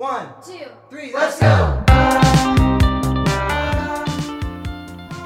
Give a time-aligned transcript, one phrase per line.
[0.00, 1.82] One, two, three, let's go.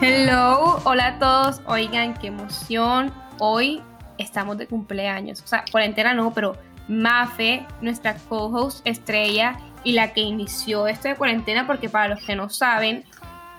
[0.01, 1.61] Hello, hola a todos.
[1.67, 3.13] Oigan, qué emoción.
[3.39, 3.83] Hoy
[4.17, 5.43] estamos de cumpleaños.
[5.43, 6.57] O sea, cuarentena no, pero
[6.89, 12.35] Mafe, nuestra co-host estrella y la que inició esto de cuarentena, porque para los que
[12.35, 13.05] no saben,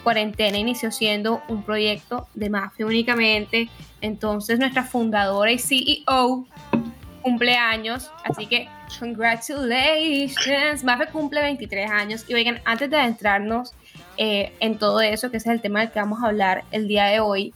[0.02, 3.70] cuarentena inició siendo un proyecto de Mafe únicamente.
[4.02, 6.48] Entonces, nuestra fundadora y CEO
[7.24, 8.70] cumpleaños, así que
[9.00, 10.84] congratulations.
[10.84, 13.74] Mafe cumple 23 años y oigan, antes de adentrarnos
[14.18, 16.88] eh, en todo eso, que ese es el tema del que vamos a hablar el
[16.88, 17.54] día de hoy,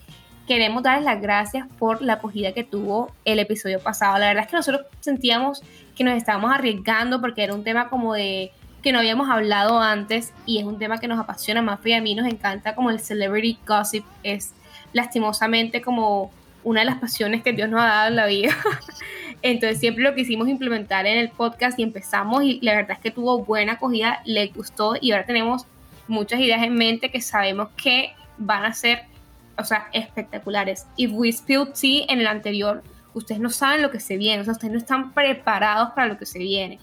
[0.48, 4.17] queremos darles las gracias por la acogida que tuvo el episodio pasado.
[4.17, 5.61] La verdad es que nosotros sentíamos
[5.95, 10.34] que nos estábamos arriesgando porque era un tema como de que no habíamos hablado antes
[10.45, 12.99] y es un tema que nos apasiona más y a mí nos encanta como el
[12.99, 14.53] celebrity gossip es
[14.94, 16.31] lastimosamente como
[16.63, 18.55] una de las pasiones que Dios nos ha dado en la vida.
[19.41, 23.11] Entonces siempre lo quisimos implementar en el podcast y empezamos y la verdad es que
[23.11, 25.65] tuvo buena acogida, le gustó y ahora tenemos
[26.07, 29.03] muchas ideas en mente que sabemos que van a ser,
[29.57, 30.88] o sea, espectaculares.
[30.95, 34.44] If we spilled tea en el anterior, ustedes no saben lo que se viene, o
[34.44, 36.79] sea, ustedes no están preparados para lo que se viene.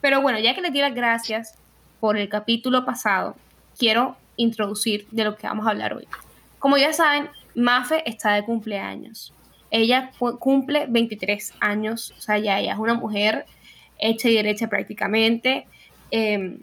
[0.00, 1.54] Pero bueno, ya que les di las gracias
[1.98, 3.36] por el capítulo pasado,
[3.78, 6.06] quiero introducir de lo que vamos a hablar hoy.
[6.58, 9.32] Como ya saben, Mafe está de cumpleaños.
[9.70, 13.46] Ella cumple 23 años, o sea, ya ella es una mujer
[13.98, 15.66] hecha y derecha prácticamente.
[16.10, 16.58] Eh,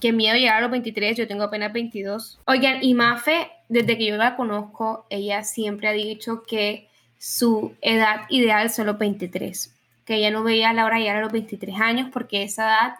[0.00, 2.40] qué miedo llegar a los 23, yo tengo apenas 22.
[2.46, 8.22] Oigan, y Mafe, desde que yo la conozco, ella siempre ha dicho que su edad
[8.28, 9.72] ideal son los 23,
[10.04, 12.94] que ella no veía la hora de llegar a los 23 años porque esa edad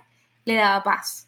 [0.45, 1.27] le daba paz.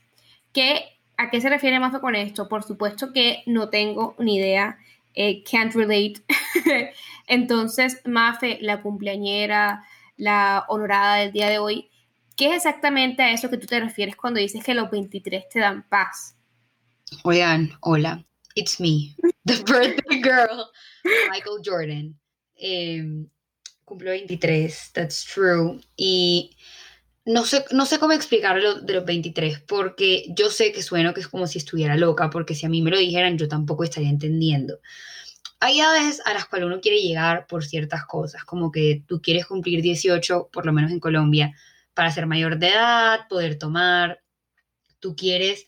[0.52, 0.84] ¿Qué,
[1.16, 2.48] ¿A qué se refiere Mafe con esto?
[2.48, 4.78] Por supuesto que no tengo ni idea,
[5.14, 6.22] eh, can't relate.
[7.26, 9.84] Entonces, Mafe, la cumpleañera,
[10.16, 11.90] la honorada del día de hoy,
[12.36, 15.60] ¿qué es exactamente a eso que tú te refieres cuando dices que los 23 te
[15.60, 16.36] dan paz?
[17.22, 19.14] Oigan, hola, it's me,
[19.44, 20.66] the birthday girl,
[21.30, 22.18] Michael Jordan.
[22.56, 23.26] Eh,
[23.84, 25.80] cumplo 23, that's true.
[25.96, 26.56] Y
[27.24, 31.20] no sé, no sé cómo explicarlo de los 23, porque yo sé que sueno que
[31.20, 34.10] es como si estuviera loca, porque si a mí me lo dijeran, yo tampoco estaría
[34.10, 34.78] entendiendo.
[35.60, 39.46] Hay edades a las cuales uno quiere llegar por ciertas cosas, como que tú quieres
[39.46, 41.54] cumplir 18, por lo menos en Colombia,
[41.94, 44.22] para ser mayor de edad, poder tomar,
[45.00, 45.66] tú quieres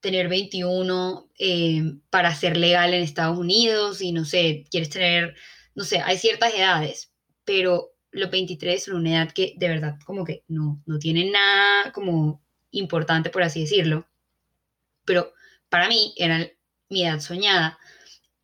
[0.00, 5.36] tener 21 eh, para ser legal en Estados Unidos y no sé, quieres tener,
[5.74, 7.12] no sé, hay ciertas edades,
[7.44, 11.92] pero los 23 son una edad que de verdad como que no, no tiene nada
[11.92, 14.06] como importante, por así decirlo.
[15.04, 15.32] Pero
[15.68, 16.48] para mí era
[16.88, 17.78] mi edad soñada.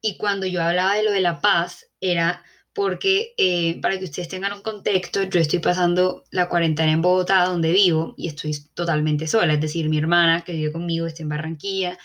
[0.03, 2.43] Y cuando yo hablaba de lo de la paz, era
[2.75, 7.45] porque, eh, para que ustedes tengan un contexto, yo estoy pasando la cuarentena en Bogotá,
[7.45, 9.55] donde vivo, y estoy totalmente sola.
[9.55, 11.99] Es decir, mi hermana que vive conmigo está en Barranquilla.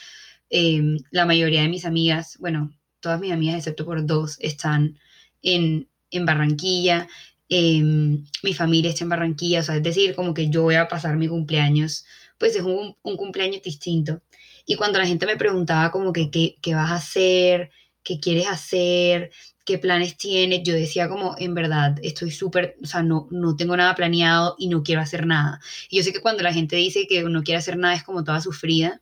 [0.49, 4.99] Em, la mayoría de mis amigas, bueno, todas mis amigas, excepto por dos, están
[5.41, 7.07] en, en Barranquilla.
[7.49, 10.87] Em, mi familia está en Barranquilla, o sea, es decir, como que yo voy a
[10.87, 12.05] pasar mi cumpleaños,
[12.37, 14.21] pues es un, un cumpleaños distinto.
[14.65, 17.71] Y cuando la gente me preguntaba como que qué vas a hacer,
[18.07, 19.31] qué quieres hacer,
[19.65, 23.75] qué planes tienes, yo decía como, en verdad, estoy súper, o sea, no, no tengo
[23.75, 25.59] nada planeado y no quiero hacer nada.
[25.89, 28.23] Y yo sé que cuando la gente dice que no quiere hacer nada es como
[28.23, 29.01] toda sufrida,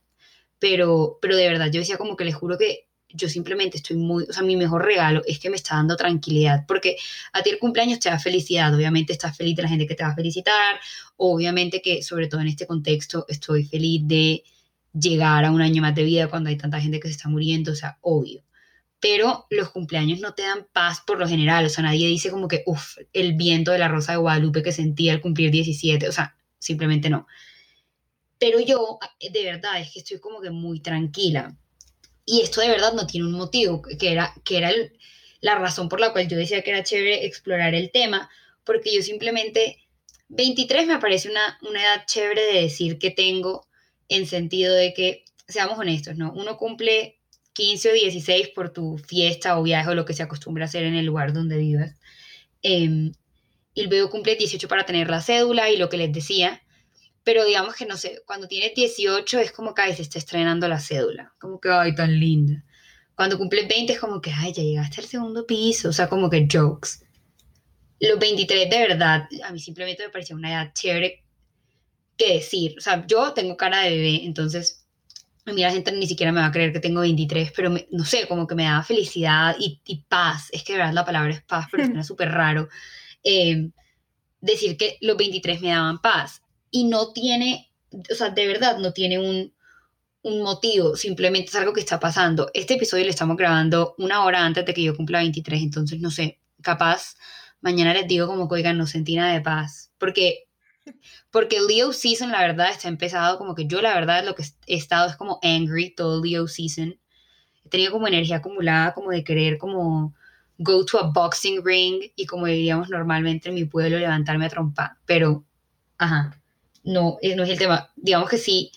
[0.58, 4.24] pero, pero de verdad, yo decía como que les juro que yo simplemente estoy muy,
[4.24, 6.98] o sea, mi mejor regalo es que me está dando tranquilidad, porque
[7.34, 10.04] a ti el cumpleaños te da felicidad, obviamente estás feliz de la gente que te
[10.04, 10.80] va a felicitar,
[11.18, 14.44] obviamente que sobre todo en este contexto estoy feliz de
[14.94, 17.72] llegar a un año más de vida cuando hay tanta gente que se está muriendo,
[17.72, 18.45] o sea, obvio.
[19.06, 22.48] Pero los cumpleaños no te dan paz por lo general, o sea, nadie dice como
[22.48, 26.12] que, uff, el viento de la Rosa de Guadalupe que sentía al cumplir 17, o
[26.12, 27.28] sea, simplemente no.
[28.40, 31.56] Pero yo, de verdad, es que estoy como que muy tranquila
[32.26, 34.72] y esto de verdad no tiene un motivo, que era, que era
[35.40, 38.28] la razón por la cual yo decía que era chévere explorar el tema,
[38.64, 39.86] porque yo simplemente,
[40.30, 43.68] 23 me parece una, una edad chévere de decir que tengo
[44.10, 46.34] en sentido de que, seamos honestos, ¿no?
[46.34, 47.20] Uno cumple
[47.56, 50.84] 15 o 16 por tu fiesta o viaje o lo que se acostumbra a hacer
[50.84, 51.96] en el lugar donde vivas.
[52.62, 53.12] Eh,
[53.74, 56.62] y luego cumple 18 para tener la cédula y lo que les decía,
[57.24, 60.68] pero digamos que no sé, cuando tienes 18 es como que ay, se está estrenando
[60.68, 62.64] la cédula, como que ay, tan linda.
[63.16, 66.30] Cuando cumples 20 es como que ay, ya llegaste al segundo piso, o sea, como
[66.30, 67.06] que jokes.
[68.00, 71.24] Los 23 de verdad, a mí simplemente me parecía una edad chévere
[72.18, 74.85] que decir, o sea, yo tengo cara de bebé, entonces
[75.46, 78.06] a mí la gente ni siquiera me va a creer que tengo 23, pero no
[78.06, 81.34] sé, como que me daba felicidad y, y, paz, es que de verdad la palabra
[81.34, 82.68] es paz, pero suena súper raro.
[83.24, 83.70] Eh,
[84.42, 87.72] decir que los 23 me daban paz y no tiene
[88.12, 89.54] o sea, de verdad no tiene un,
[90.24, 92.50] un motivo, simplemente es algo que está pasando.
[92.54, 96.12] Este episodio lo estamos grabando una hora antes de que yo cumpla 23, entonces no
[96.12, 97.16] sé, capaz
[97.62, 100.45] mañana les digo como que, oigan, no sentí nada de paz, porque,
[101.32, 104.76] porque Leo Season la verdad está empezado como que yo la verdad lo que he
[104.76, 107.00] estado es como angry todo Leo Season.
[107.66, 110.14] He tenido como energía acumulada como de querer como
[110.58, 114.92] go to a boxing ring y como diríamos normalmente en mi pueblo levantarme a trompar,
[115.06, 115.46] pero,
[115.98, 116.42] ajá,
[116.84, 117.92] no, no es el tema.
[117.96, 118.72] Digamos que sí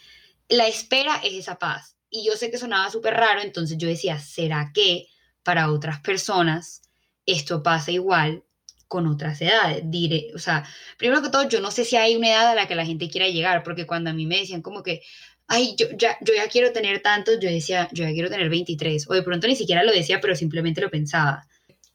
[0.49, 1.97] la espera es esa paz.
[2.11, 5.09] Y yo sé que sonaba súper raro, entonces yo decía, ¿será que
[5.43, 6.83] para otras personas
[7.27, 8.45] esto pasa igual
[8.89, 9.83] con otras edades?
[9.85, 10.65] Diré, o sea,
[10.97, 13.09] primero que todo, yo no sé si hay una edad a la que la gente
[13.09, 15.03] quiera llegar, porque cuando a mí me decían como que,
[15.47, 19.09] ay, yo ya, yo ya quiero tener tantos, yo decía, yo ya quiero tener 23,
[19.09, 21.47] o de pronto ni siquiera lo decía, pero simplemente lo pensaba.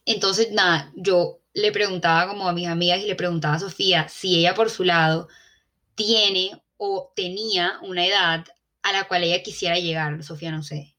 [0.05, 4.39] Entonces, nada, yo le preguntaba como a mis amigas y le preguntaba a Sofía si
[4.39, 5.27] ella por su lado
[5.95, 8.45] tiene o tenía una edad
[8.81, 10.93] a la cual ella quisiera llegar, Sofía, no sé.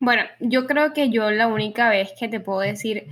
[0.00, 3.08] Bueno, yo creo que yo la única vez que te puedo decir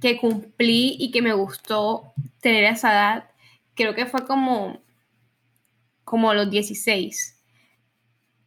[0.00, 3.30] que cumplí y que me gustó tener esa edad,
[3.74, 4.80] creo que fue como,
[6.04, 7.40] como los 16.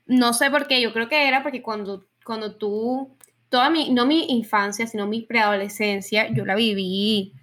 [0.05, 3.15] No sé por qué, yo creo que era porque cuando, cuando tú,
[3.49, 7.33] toda mi, no mi infancia, sino mi preadolescencia, yo la viví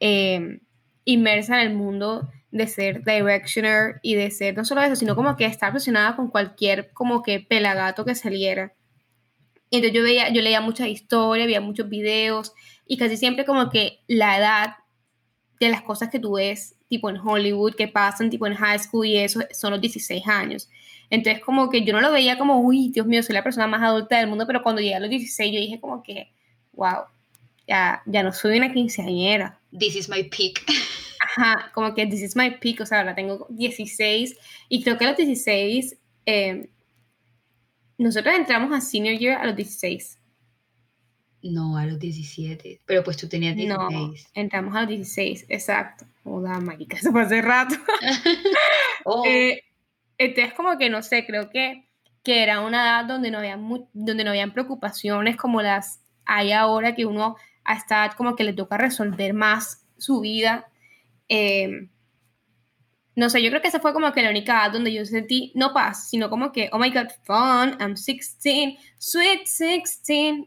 [0.00, 0.60] eh,
[1.04, 5.36] inmersa en el mundo de ser directioner y de ser no solo eso, sino como
[5.36, 8.72] que estar obsesionada con cualquier como que pelagato que saliera.
[9.70, 12.54] Entonces yo veía, yo leía muchas historias, veía muchos videos
[12.88, 14.76] y casi siempre como que la edad
[15.60, 19.06] de las cosas que tú ves, tipo en Hollywood, que pasan tipo en high school
[19.06, 20.68] y eso, son los 16 años.
[21.10, 23.82] Entonces como que yo no lo veía como, uy, Dios mío, soy la persona más
[23.82, 26.32] adulta del mundo, pero cuando llegué a los 16 yo dije como que,
[26.72, 27.04] wow,
[27.66, 29.60] ya, ya no soy una quinceañera.
[29.78, 30.64] This is my peak.
[31.36, 34.36] Ajá, como que this is my peak, o sea, ahora tengo 16
[34.68, 36.68] y creo que a los 16, eh,
[37.98, 40.17] nosotros entramos a senior year a los 16.
[41.42, 43.78] No, a los 17, pero pues tú tenías 16.
[43.78, 46.04] No, entramos a los 16, exacto.
[46.24, 47.76] Hola, marica, eso fue hace rato.
[49.04, 49.24] oh.
[49.26, 49.62] eh,
[50.18, 51.88] entonces, como que no sé, creo que,
[52.24, 53.58] que era una edad donde no, había
[53.92, 58.76] donde no habían preocupaciones como las hay ahora que uno hasta como que le toca
[58.76, 60.68] resolver más su vida
[61.28, 61.90] Em,
[63.18, 65.50] no sé, yo creo que esa fue como que la única edad donde yo sentí
[65.56, 70.46] no paz, sino como que, oh my god, fun, I'm 16, sweet 16,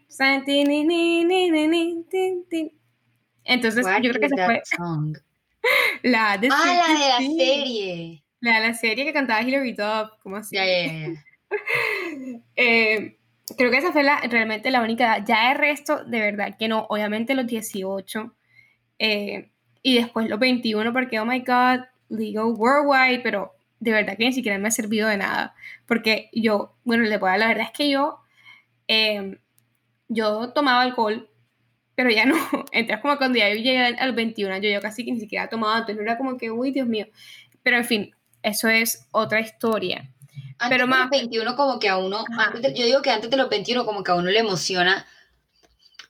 [3.44, 4.62] entonces yo creo que esa fue
[6.04, 8.24] la de ah, la de la serie.
[8.40, 10.56] La de la serie que cantaba Hilary Duff, como así.
[10.56, 11.26] Ya, ya, ya.
[12.56, 13.18] Eh,
[13.58, 15.26] creo que esa fue la, realmente la única edad.
[15.28, 16.86] Ya el resto, de verdad que no.
[16.90, 18.34] Obviamente los 18.
[19.00, 19.52] Eh,
[19.84, 24.34] y después los 21 porque, oh my god, legal worldwide, pero de verdad que ni
[24.34, 25.56] siquiera me ha servido de nada.
[25.88, 28.20] Porque yo, bueno, le puedo la verdad es que yo,
[28.88, 29.40] em,
[30.08, 31.30] yo tomaba alcohol,
[31.96, 32.36] pero ya no.
[32.72, 35.50] Entonces, como cuando ya yo llegué a los 21, yo, yo casi que ni siquiera
[35.50, 37.08] tomaba, entonces era como que, uy, Dios mío.
[37.64, 40.10] Pero en fin, eso es otra historia.
[40.70, 41.10] pero más.
[41.10, 42.24] De los 21, como que a uno,
[42.76, 45.06] yo digo que antes de los 21, como que a uno le emociona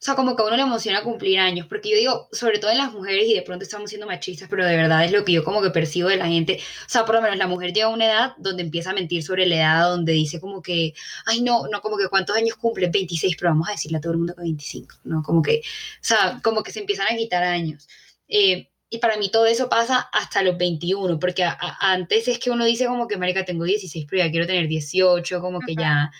[0.03, 2.79] sea, como que a uno le emociona cumplir años, porque yo digo, sobre todo en
[2.79, 5.43] las mujeres, y de pronto estamos siendo machistas, pero de verdad es lo que yo
[5.43, 7.89] como que percibo de la gente, o sea, por lo menos la mujer llega a
[7.89, 10.95] una edad donde empieza a mentir sobre la edad, donde dice como que,
[11.27, 14.13] ay, no, no, como que cuántos años cumple, 26, pero vamos a decirle a todo
[14.13, 15.21] el mundo que 25, ¿no?
[15.21, 17.87] Como que, o sea, como que se empiezan a quitar años.
[18.27, 21.45] Eh, y para mí todo eso pasa hasta los 21, porque
[21.79, 25.41] antes es que uno dice como que, marica, tengo 16, pero ya quiero tener 18,
[25.41, 26.11] como que ya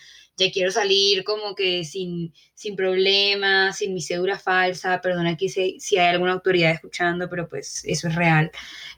[0.42, 5.80] ya quiero salir como que sin, sin problemas, sin mi cédula falsa, perdona que si,
[5.80, 8.52] si hay alguna autoridad escuchando, pero pues eso es real.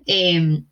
[0.05, 0.65] Em,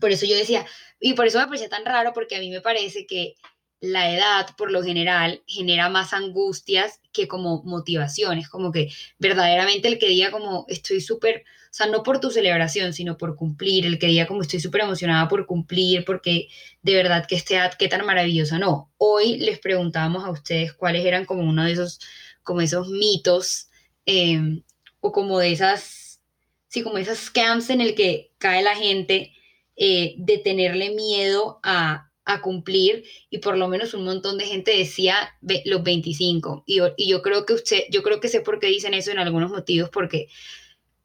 [0.00, 0.64] por eso yo decía,
[1.00, 3.34] y por eso me parecía tan raro, porque a mí me parece que
[3.80, 9.98] la edad, por lo general, genera más angustias que como motivaciones, como que verdaderamente el
[9.98, 13.98] que diga como estoy súper, o sea, no por tu celebración, sino por cumplir, el
[13.98, 16.48] que diga como estoy súper emocionada por cumplir, porque
[16.82, 18.92] de verdad que este edad, qué tan maravillosa, no.
[18.98, 22.00] Hoy les preguntábamos a ustedes cuáles eran como uno de esos,
[22.42, 23.70] como esos mitos,
[24.04, 24.62] em,
[25.00, 26.20] o como de esas,
[26.68, 29.32] sí, como esas scams en el que cae la gente
[29.76, 34.76] eh, de tenerle miedo a a cumplir y por lo menos un montón de gente
[34.76, 35.16] decía
[35.64, 38.94] los 25 y, y, yo creo que usted, yo creo que sé por qué dicen
[38.94, 40.28] eso en algunos motivos porque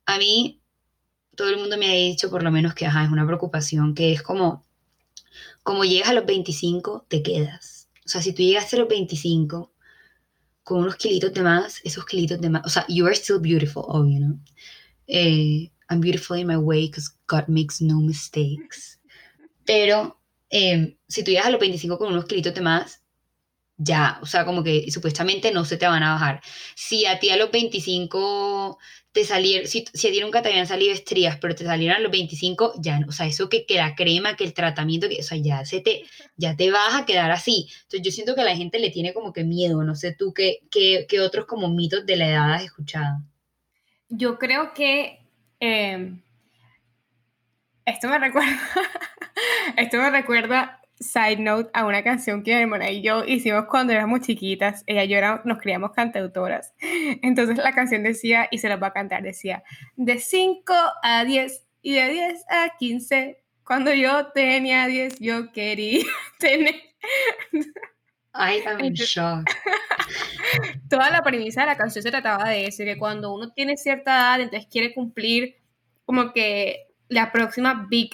[0.06, 0.62] a mí
[1.36, 4.12] todo el mundo me ha dicho por lo menos que ajá, es una preocupación que
[4.12, 4.66] es como
[5.64, 7.90] como llegas a los 25 te quedas.
[8.06, 9.74] O sea si tú llegaste a los 25
[10.64, 13.84] con unos kilitos de más esos kilitos de más o sea you are still beautiful
[13.88, 14.40] obvio ¿no?
[15.08, 19.00] Eh, I'm beautiful in my way because God makes no mistakes.
[19.66, 23.02] Pero em, si tú llegas a los 25 con unos kilitos de más,
[23.78, 26.42] ya, o sea, como que supuestamente no se te van a bajar.
[26.76, 28.78] Si a ti a los 25
[29.12, 32.00] te salieron, si, si a ti nunca te habían salido estrías, pero te salieron a
[32.00, 35.24] los 25, ya, o sea, eso que, que la crema, que el tratamiento, que, o
[35.24, 36.04] sea, ya se te,
[36.38, 37.68] ya te vas a quedar así.
[37.84, 40.34] Entonces yo siento que a la gente le tiene como que miedo, no sé tú,
[40.34, 43.24] ¿qué, qué, qué otros como mitos de la edad has escuchado?
[44.10, 45.20] Yo creo que
[45.60, 46.22] em,
[47.86, 48.60] esto me recuerda,
[49.78, 53.94] esto me recuerda side note a una canción que mi hermana y yo hicimos cuando
[53.94, 54.84] éramos chiquitas.
[54.88, 56.74] Ella y yo nos criamos cantautoras.
[57.22, 59.64] Entonces la canción decía, y se la va a cantar, decía,
[59.96, 60.74] de 5
[61.04, 63.42] a 10 y de 10 a 15.
[63.64, 66.06] Cuando yo tenía 10, yo quería
[66.40, 66.76] tener...
[68.38, 69.50] I am in shock.
[70.90, 74.12] Toda la premisa de la canción se trataba de eso, que cuando uno tiene cierta
[74.12, 75.56] edad, entonces quiere cumplir
[76.06, 78.12] como que la próxima big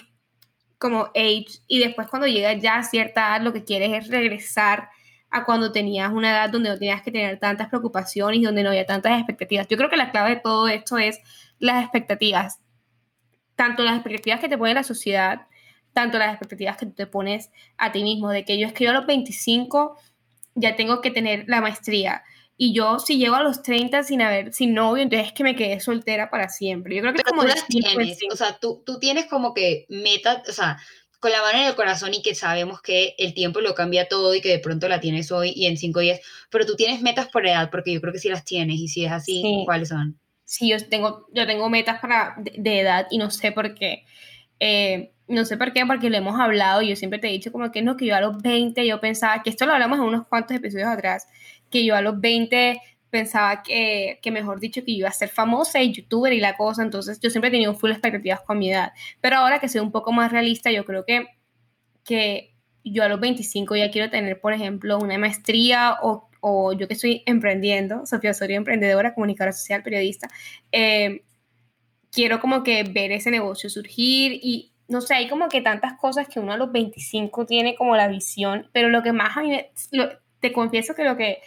[0.78, 4.88] como age y después cuando llega ya a cierta edad lo que quieres es regresar
[5.30, 8.68] a cuando tenías una edad donde no tenías que tener tantas preocupaciones y donde no
[8.68, 9.66] había tantas expectativas.
[9.68, 11.20] Yo creo que la clave de todo esto es
[11.58, 12.60] las expectativas,
[13.54, 15.46] tanto las expectativas que te pone la sociedad,
[15.92, 18.90] tanto las expectativas que te pones a ti mismo, de que yo es que yo
[18.90, 19.96] a los 25
[20.54, 22.24] ya tengo que tener la maestría,
[22.64, 25.56] y yo si llego a los 30 sin haber sin novio, entonces es que me
[25.56, 26.94] quedé soltera para siempre.
[26.94, 30.48] Yo creo que como tú las tienes, o sea, tú, tú tienes como que metas,
[30.48, 30.78] o sea,
[31.18, 34.32] con la mano en el corazón y que sabemos que el tiempo lo cambia todo
[34.32, 37.26] y que de pronto la tienes hoy y en cinco días, pero tú tienes metas
[37.26, 40.16] por edad, porque yo creo que sí las tienes y si es así, ¿cuáles son?
[40.44, 44.04] Sí, yo tengo, yo tengo metas para, de, edad y no sé por qué.
[44.60, 47.72] Eh, no sé por qué, porque lo hemos hablado, yo siempre te he dicho como
[47.72, 50.28] que no, que yo a los 20 yo pensaba, que esto lo hablamos en unos
[50.28, 51.26] cuantos episodios atrás,
[51.72, 55.82] que yo a los 20 pensaba que, que, mejor dicho, que iba a ser famosa
[55.82, 58.92] y youtuber y la cosa, entonces yo siempre he tenido full expectativas con mi edad,
[59.20, 61.26] pero ahora que soy un poco más realista, yo creo que,
[62.04, 66.88] que yo a los 25 ya quiero tener, por ejemplo, una maestría o, o yo
[66.88, 70.30] que estoy emprendiendo, Sofía soy emprendedora, comunicadora social, periodista,
[70.70, 71.22] eh,
[72.10, 76.28] quiero como que ver ese negocio surgir y no sé, hay como que tantas cosas
[76.28, 79.60] que uno a los 25 tiene como la visión, pero lo que más a mí,
[80.40, 81.40] te confieso que lo que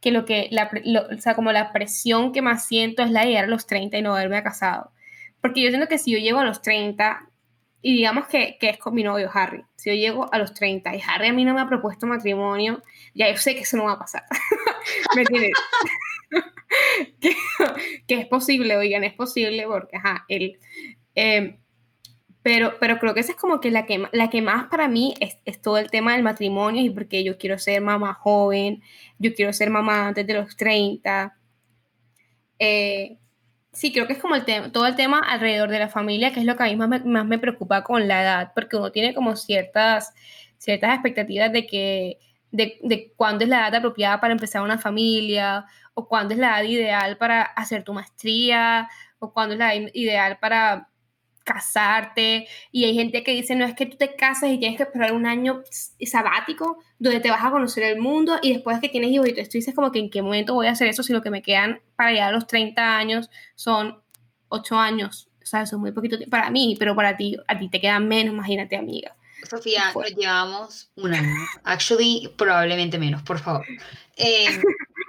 [0.00, 0.70] que lo que, la,
[1.10, 3.98] o sea, como la presión que más siento es la de llegar a los 30
[3.98, 4.92] y no haberme casado.
[5.40, 7.28] Porque yo siento que si yo llego a los 30,
[7.82, 10.94] y digamos que, que, es con mi novio Harry, si yo llego a los 30
[10.96, 12.82] y Harry a mí no me ha propuesto matrimonio,
[13.14, 14.24] ya yo sé que eso no va a pasar.
[15.16, 15.52] ¿Me entiendes?
[18.06, 20.58] que, es posible, oigan, es posible porque, ajá, él...
[21.14, 21.59] Eh,
[22.42, 25.14] pero, pero creo que esa es como que la que, la que más para mí
[25.20, 28.82] es, es, todo el tema del matrimonio y porque yo quiero ser mamá joven,
[29.18, 31.36] yo quiero ser mamá antes de los 30.
[32.58, 33.18] Eh,
[33.72, 36.46] sí, creo que es como el todo el tema alrededor de la familia, que es
[36.46, 39.14] lo que a mí más me, más me preocupa con la edad, porque uno tiene
[39.14, 40.14] como ciertas,
[40.58, 42.18] ciertas expectativas de que
[42.52, 46.60] de, de cuándo es la edad apropiada para empezar una familia, o cuándo es la
[46.60, 50.89] edad ideal para hacer tu maestría, o cuándo es la edad ideal para
[51.44, 54.84] casarte y hay gente que dice, no es que tú te casas y tienes que
[54.84, 55.62] esperar un año
[56.06, 59.50] sabático donde te vas a conocer el mundo y después que tienes hijos y tú
[59.52, 61.80] dices como que en qué momento voy a hacer eso si lo que me quedan
[61.96, 64.00] para llegar a los 30 años son
[64.48, 65.28] 8 años.
[65.42, 68.06] O sea, eso es muy poquito para mí, pero para ti, a ti te quedan
[68.06, 69.16] menos, imagínate amiga.
[69.48, 71.34] Sofía, nos llevamos un año.
[71.64, 73.64] Actually, probablemente menos, por favor.
[74.16, 74.60] Em,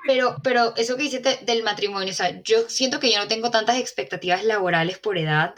[0.08, 3.52] pero, pero eso que dices del matrimonio, o sea, yo siento que yo no tengo
[3.52, 5.56] tantas expectativas laborales por edad.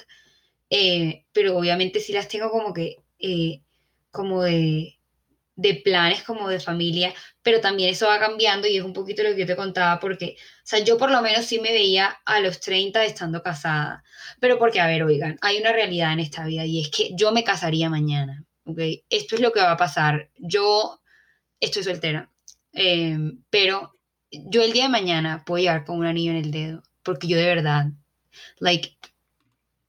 [0.76, 3.62] Eh, pero obviamente sí las tengo como que, eh,
[4.10, 4.98] como de,
[5.56, 7.14] de planes, como de familia,
[7.44, 10.36] pero también eso va cambiando y es un poquito lo que yo te contaba, porque,
[10.40, 14.04] o sea, yo por lo menos sí me veía a los 30 estando casada,
[14.40, 17.32] pero porque, a ver, oigan, hay una realidad en esta vida y es que yo
[17.32, 18.80] me casaría mañana, ¿ok?
[19.12, 21.02] Esto es lo que va a pasar, yo
[21.60, 22.32] estoy soltera,
[22.74, 23.16] eh,
[23.52, 23.94] pero
[24.32, 27.38] yo el día de mañana puedo llegar con un anillo en el dedo, porque yo
[27.38, 27.92] de verdad,
[28.58, 28.98] like,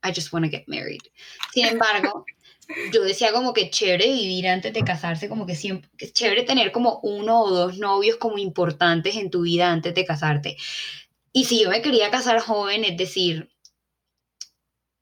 [0.04, 1.00] I just want to get married.
[1.52, 2.24] Sin embargo,
[2.92, 6.72] yo decía como que chévere vivir antes de casarse, como que siempre, que chévere tener
[6.72, 10.56] como uno o dos novios como importantes en tu vida antes de casarte.
[11.32, 13.50] Y si yo me quería casar joven, es decir,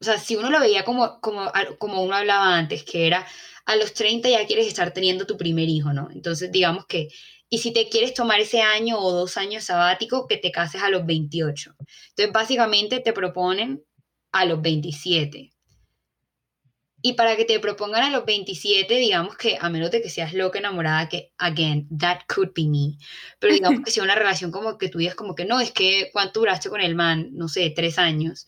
[0.00, 3.26] o sea, si uno lo veía como, como, como uno hablaba antes, que era
[3.66, 6.08] a los 30 ya quieres estar teniendo tu primer hijo, ¿no?
[6.10, 7.08] Entonces, digamos que,
[7.48, 10.88] y si te quieres tomar ese año o dos años sabático, que te cases a
[10.88, 11.76] los 28.
[11.78, 13.84] Entonces, básicamente te proponen
[14.32, 15.52] a los 27.
[17.04, 20.34] Y para que te propongan a los 27, digamos que a menos de que seas
[20.34, 22.96] loca enamorada, que, again, that could be me,
[23.40, 26.10] pero digamos que sea una relación como que tú digas como que no, es que
[26.12, 28.46] cuánto duraste con el man, no sé, tres años,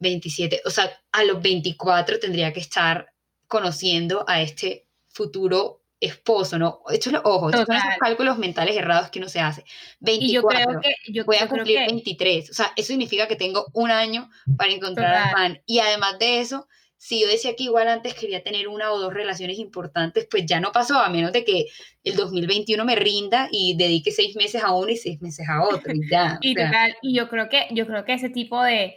[0.00, 3.12] 27, o sea, a los 24 tendría que estar
[3.46, 6.82] conociendo a este futuro esposo, ¿no?
[6.90, 9.64] Esto es, ojo, estos son esos cálculos mentales errados que uno se hace.
[10.00, 13.36] 24, y yo creo que yo, voy a cumplir 23, o sea, eso significa que
[13.36, 15.62] tengo un año para encontrar al man.
[15.66, 19.14] Y además de eso, si yo decía que igual antes quería tener una o dos
[19.14, 21.66] relaciones importantes, pues ya no pasó, a menos de que
[22.04, 25.92] el 2021 me rinda y dedique seis meses a uno y seis meses a otro,
[25.94, 26.38] y ya.
[26.40, 28.96] y, total, y yo creo que, yo creo que ese tipo de,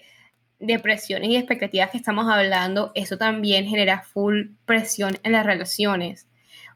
[0.59, 6.27] de presiones y expectativas que estamos hablando, eso también genera full presión en las relaciones.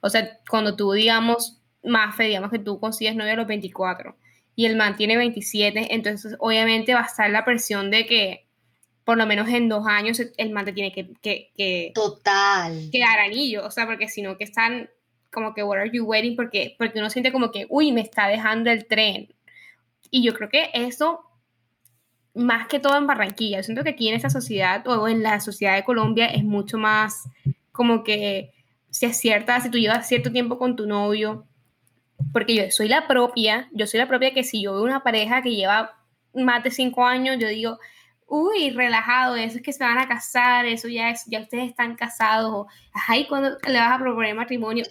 [0.06, 4.16] O sea, cuando tú, digamos, más fe, digamos que tú consigues novio a los 24
[4.56, 8.46] y el man tiene 27, entonces obviamente va a estar la presión de que
[9.04, 12.90] por lo menos en dos años el man te tiene que, que, que Total.
[12.92, 14.92] que dar anillo, o sea, porque si no que están
[15.32, 16.36] como que, what are you waiting?
[16.36, 19.34] Porque, porque uno siente como que, uy, me está dejando el tren.
[20.12, 21.22] Y yo creo que eso,
[22.36, 25.40] más que todo en Barranquilla, yo siento que aquí en esta sociedad o en la
[25.40, 27.28] sociedad de Colombia es mucho más
[27.72, 28.55] como que
[28.96, 31.46] si es cierta, si tú llevas cierto tiempo con tu novio,
[32.32, 35.42] porque yo soy la propia, yo soy la propia que si yo veo una pareja
[35.42, 36.02] que lleva
[36.34, 37.78] más de cinco años, yo digo,
[38.26, 41.98] uy, relajado, eso es que se van a casar, eso ya es, ya ustedes están
[41.98, 44.86] casados, o, ajá, ¿y cuando le vas a proponer matrimonio?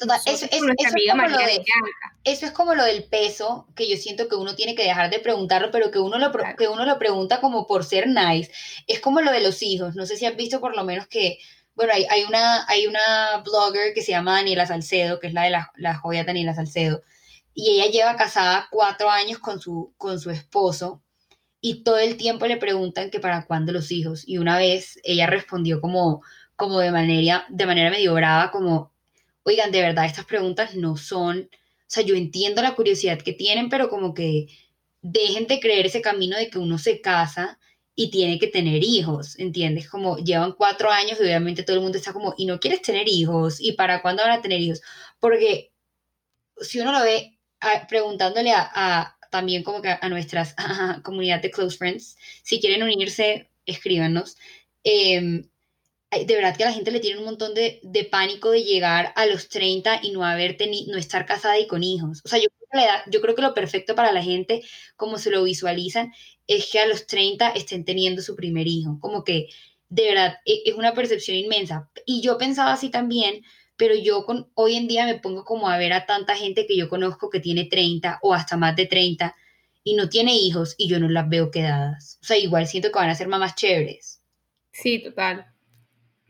[2.25, 5.18] eso, es como lo del peso, que yo siento que uno tiene que dejar de
[5.18, 8.52] preguntarlo, pero que uno, lo, que uno lo pregunta como por ser nice.
[8.87, 11.38] Es como lo de los hijos, no sé si has visto por lo menos que
[11.75, 15.50] bueno, hay, una, hay una blogger que se llama Daniela Salcedo, que es la de
[15.50, 17.02] la, la joya Daniela Salcedo,
[17.52, 21.02] y ella lleva casada cuatro años con su, con su esposo,
[21.61, 25.26] y todo el tiempo le preguntan que para cuándo los hijos, y una vez ella
[25.26, 26.23] respondió como,
[26.57, 28.93] como de, manera, de manera medio brava, como,
[29.43, 33.69] oigan, de verdad, estas preguntas no son, o sea, yo entiendo la curiosidad que tienen,
[33.69, 34.47] pero como que
[35.02, 37.59] dejen de creer ese camino de que uno se casa
[37.97, 39.89] y tiene que tener hijos, ¿entiendes?
[39.89, 43.09] Como llevan cuatro años y obviamente todo el mundo está como, ¿y no quieres tener
[43.09, 43.61] hijos?
[43.61, 44.83] ¿Y para cuándo van a tener hijos?
[45.21, 45.73] Porque
[46.61, 47.39] si uno lo ve
[47.89, 50.54] preguntándole a, también como que a, nuestras
[51.02, 54.37] comunidad de close friends, si quieren unirse, escríbanos.
[54.83, 55.49] Em,
[56.11, 59.13] de verdad que a la gente le tiene un montón de, de, pánico de llegar
[59.17, 62.23] a los 30 y no haber tenido, no estar casada y con hijos.
[62.25, 62.47] O sea, yo
[63.10, 64.63] yo creo que lo perfecto para la gente,
[64.97, 66.13] como se lo visualizan,
[66.47, 68.99] es que a los 30 estén teniendo su primer hijo.
[69.00, 69.49] Como que
[69.89, 71.91] de verdad e, es una percepción inmensa.
[72.06, 73.43] Y yo pensaba así también,
[73.76, 76.76] pero yo con, hoy en día me pongo como a ver a tanta gente que
[76.76, 79.34] yo conozco que tiene 30 o hasta más de 30
[79.82, 82.19] y no tiene hijos y yo no las veo quedadas.
[82.23, 84.23] O sea, igual siento que van a ser mamás chéveres.
[84.73, 85.47] Sí, total.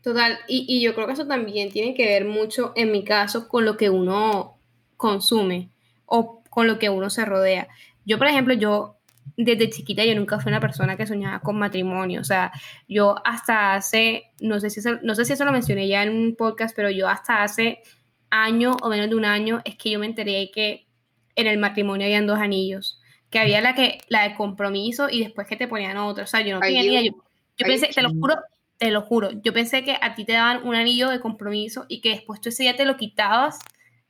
[0.03, 0.37] Total.
[0.47, 3.75] Y yo creo que eso también tiene que ver mucho, en mi caso, con lo
[3.75, 4.59] que uno
[4.97, 5.71] consume
[6.05, 7.67] o con lo que uno se rodea.
[8.05, 8.97] Yo, por ejemplo, yo
[9.37, 12.51] desde chiquita yo nunca fui una persona que soñaba con matrimonio, o sea,
[12.87, 16.09] yo hasta hace, no sé si eso, no sé si eso lo mencioné ya en
[16.09, 17.81] un podcast, pero yo hasta hace
[18.29, 20.87] año o menos de un año es que yo me enteré que
[21.35, 25.47] en el matrimonio habían dos anillos, que había la que la de compromiso y después
[25.47, 27.23] que te ponían otro, o sea, yo no tenía ni idea, yo,
[27.57, 28.35] yo pensé, te lo juro,
[28.77, 31.99] te lo juro, yo pensé que a ti te daban un anillo de compromiso y
[31.99, 33.59] que después tú ese día te lo quitabas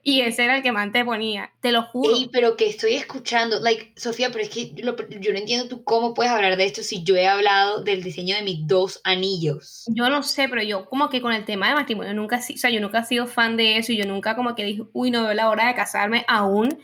[0.07, 2.15] y ese era el que más te ponía, te lo juro.
[2.15, 6.13] Ey, pero que estoy escuchando, like, Sofía, pero es que yo no entiendo tú cómo
[6.13, 9.83] puedes hablar de esto si yo he hablado del diseño de mis dos anillos.
[9.87, 12.69] Yo no sé, pero yo como que con el tema de matrimonio nunca, o sea,
[12.69, 15.23] yo nunca he sido fan de eso y yo nunca como que dije, uy, no
[15.23, 16.77] veo la hora de casarme aún,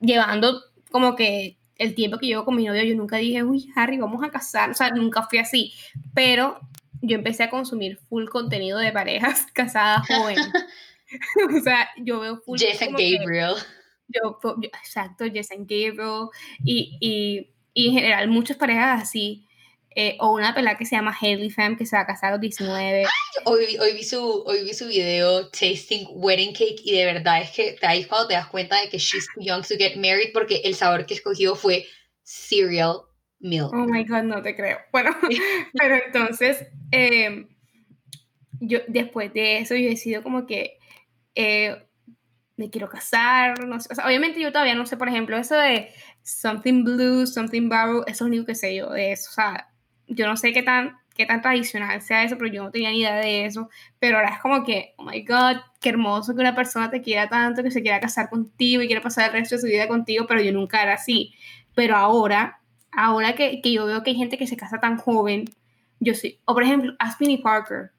[0.00, 0.60] llevando
[0.90, 4.24] como que el tiempo que llevo con mi novio, yo nunca dije, uy, Harry, vamos
[4.24, 5.72] a casar, o sea, nunca fui así,
[6.12, 6.58] pero
[7.02, 10.50] yo empecé a consumir full contenido de parejas casadas jóvenes.
[11.56, 12.58] o sea, yo veo full.
[12.58, 13.54] Jess Gabriel.
[14.08, 16.28] yo, exacto, Jess Gabriel.
[16.64, 19.46] Y, y, y, en general, muchas parejas así.
[19.96, 22.32] Eh, o una pelada que se llama Haley Fam, que se va a casar a
[22.32, 23.04] los 19.
[23.44, 27.50] Hoy, hoy, vi su, hoy vi su video Tasting Wedding Cake y de verdad es
[27.50, 30.32] que ahí es cuando te das cuenta de que she's too young to get married
[30.32, 31.86] porque el sabor que escogió fue
[32.24, 33.02] cereal
[33.38, 33.72] milk.
[33.72, 34.78] Oh my god, no te creo.
[34.90, 35.14] Bueno,
[35.78, 37.46] pero entonces, eh,
[38.60, 40.78] yo después de eso, yo he decidido como que
[41.34, 41.86] eh,
[42.56, 45.90] me quiero casar, no sé, obviamente yo todavía no sé, por ejemplo, eso de
[46.22, 49.68] something blue, something barrow, eso es lo único que sé yo de eso, o sea,
[50.06, 53.00] yo no sé qué tan, qué tan tradicional sea eso, pero yo no tenía ni
[53.00, 53.68] idea de eso,
[53.98, 57.28] pero ahora es como que, oh my god, qué hermoso que una persona te quiera
[57.28, 60.26] tanto, que se quiera casar contigo y quiera pasar el resto de su vida contigo,
[60.28, 61.34] pero yo nunca era así,
[61.74, 62.60] pero ahora,
[62.92, 65.46] ahora que, que yo veo que hay gente que se casa tan joven,
[65.98, 67.90] yo sí, o por ejemplo, Aspini Parker,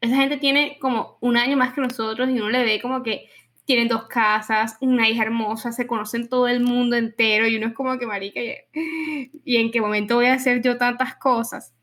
[0.00, 3.28] esa gente tiene como un año más que nosotros y uno le ve como que
[3.64, 7.74] tienen dos casas, una hija hermosa, se conocen todo el mundo entero y uno es
[7.74, 8.40] como que marica,
[8.72, 11.74] y en qué momento voy a hacer yo tantas cosas.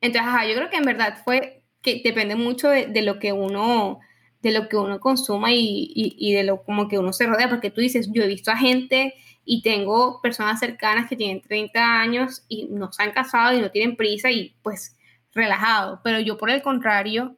[0.00, 3.98] Entonces, ajá, yo creo que en verdad fue que depende mucho de, lo que uno
[4.40, 7.70] de lo que uno consuma y, y, de lo como que uno se rodea, porque
[7.70, 12.44] tú dices, yo he visto a gente y tengo personas cercanas que tienen 30 años
[12.48, 14.96] y no se han casado y no tienen prisa y pues
[15.34, 17.36] relajado, pero yo por el contrario,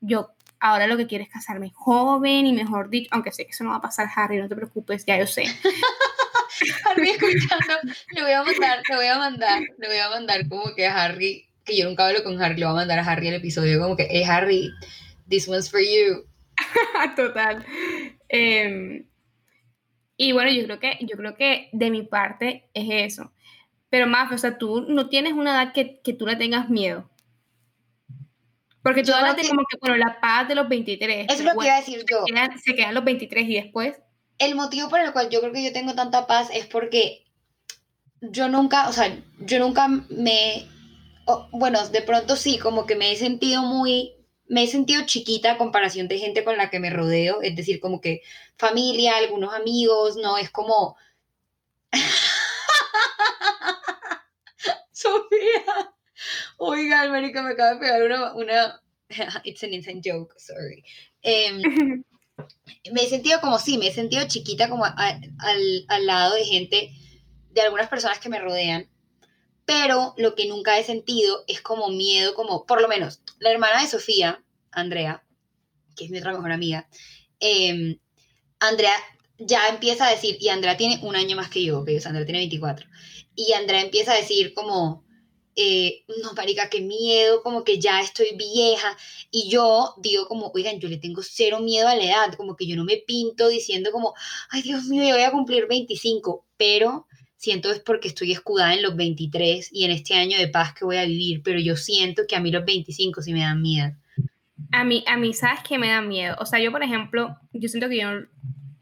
[0.00, 3.64] yo ahora lo que quiero es casarme joven y mejor dicho, aunque sé que eso
[3.64, 5.44] no va a pasar, Harry, no te preocupes, ya yo sé.
[6.86, 10.74] Harry escuchando, le voy a mandar, le voy a mandar, le voy a mandar como
[10.74, 13.28] que a Harry, que yo nunca hablo con Harry, le voy a mandar a Harry
[13.28, 14.70] el episodio como que, hey Harry,
[15.28, 16.26] this one's for you.
[17.16, 17.64] Total.
[18.28, 19.06] Em,
[20.16, 23.32] y bueno, yo creo que, yo creo que de mi parte es eso.
[23.90, 27.08] Pero más, o sea, tú no tienes una edad que, que tú le tengas miedo.
[28.82, 31.26] Porque tú hablas de como que, bueno, la paz de los 23.
[31.28, 32.24] Eso es lo que iba a decir yo.
[32.64, 33.96] Se quedan, los 23 y después.
[34.38, 37.24] El motivo por el cual yo creo que yo tengo tanta paz es porque
[38.20, 40.68] yo nunca, o sea, yo nunca me.
[41.50, 44.14] bueno, de pronto sí, como que me he sentido muy
[44.48, 47.80] me he sentido chiquita a comparación de gente con la que me rodeo, es decir,
[47.80, 48.22] como que
[48.56, 50.96] familia, algunos amigos, no, es como...
[54.92, 55.94] Sofía,
[56.58, 58.82] oiga, América, me acaba de pegar una, una...
[59.44, 60.84] It's an insane joke, sorry.
[61.22, 61.62] Em,
[62.92, 66.92] me he sentido como sí, me he sentido chiquita como al, al lado de gente,
[67.50, 68.88] de algunas personas que me rodean,
[69.64, 73.82] pero lo que nunca he sentido es como miedo, como por lo menos la hermana
[73.82, 75.24] de Sofía, Andrea,
[75.96, 76.88] que es mi otra mejor amiga,
[77.40, 77.98] em,
[78.60, 78.94] Andrea
[79.38, 82.40] ya empieza a decir, y Andrea tiene un año más que yo, que Andrea tiene
[82.40, 82.86] 24,
[83.34, 85.04] y Andrea empieza a decir como,
[85.60, 88.96] eh, no, marica, qué miedo, como que ya estoy vieja,
[89.32, 92.64] y yo digo como, oigan, yo le tengo cero miedo a la edad, como que
[92.64, 94.14] yo no me pinto diciendo como,
[94.50, 98.84] ay Dios mío, yo voy a cumplir 25, pero siento es porque estoy escudada en
[98.84, 102.22] los 23 y en este año de paz que voy a vivir, pero yo siento
[102.28, 103.96] que a mí los 25 sí me dan miedo.
[104.70, 106.36] A mí, a mí, ¿sabes qué me da miedo?
[106.38, 108.08] O sea, yo, por ejemplo, yo siento que yo,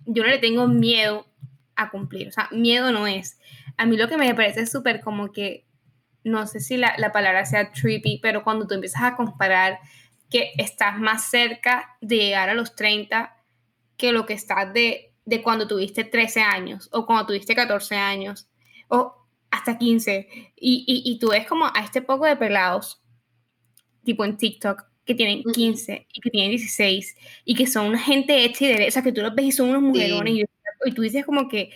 [0.05, 1.27] yo no le tengo miedo
[1.75, 2.29] a cumplir.
[2.29, 3.39] O sea, miedo no es.
[3.77, 5.65] A mí lo que me parece súper como que,
[6.27, 9.79] no sé si la, la palabra sea trippy, pero cuando tú empiezas a comparar
[10.29, 13.37] que estás más cerca de llegar a los 30
[13.97, 18.49] que lo que estás de de cuando tuviste 13 años o cuando tuviste 14 años
[18.89, 19.15] o
[19.51, 23.03] hasta 15 y, y, tú ves como a este poco de pelados
[24.05, 28.45] tipo en TikTok que tienen 15 y que tienen 16 y que son una gente
[28.45, 30.45] hecha y derecha, que tú los ves y son unos mujerones y,
[30.85, 31.71] y, tú dices como que,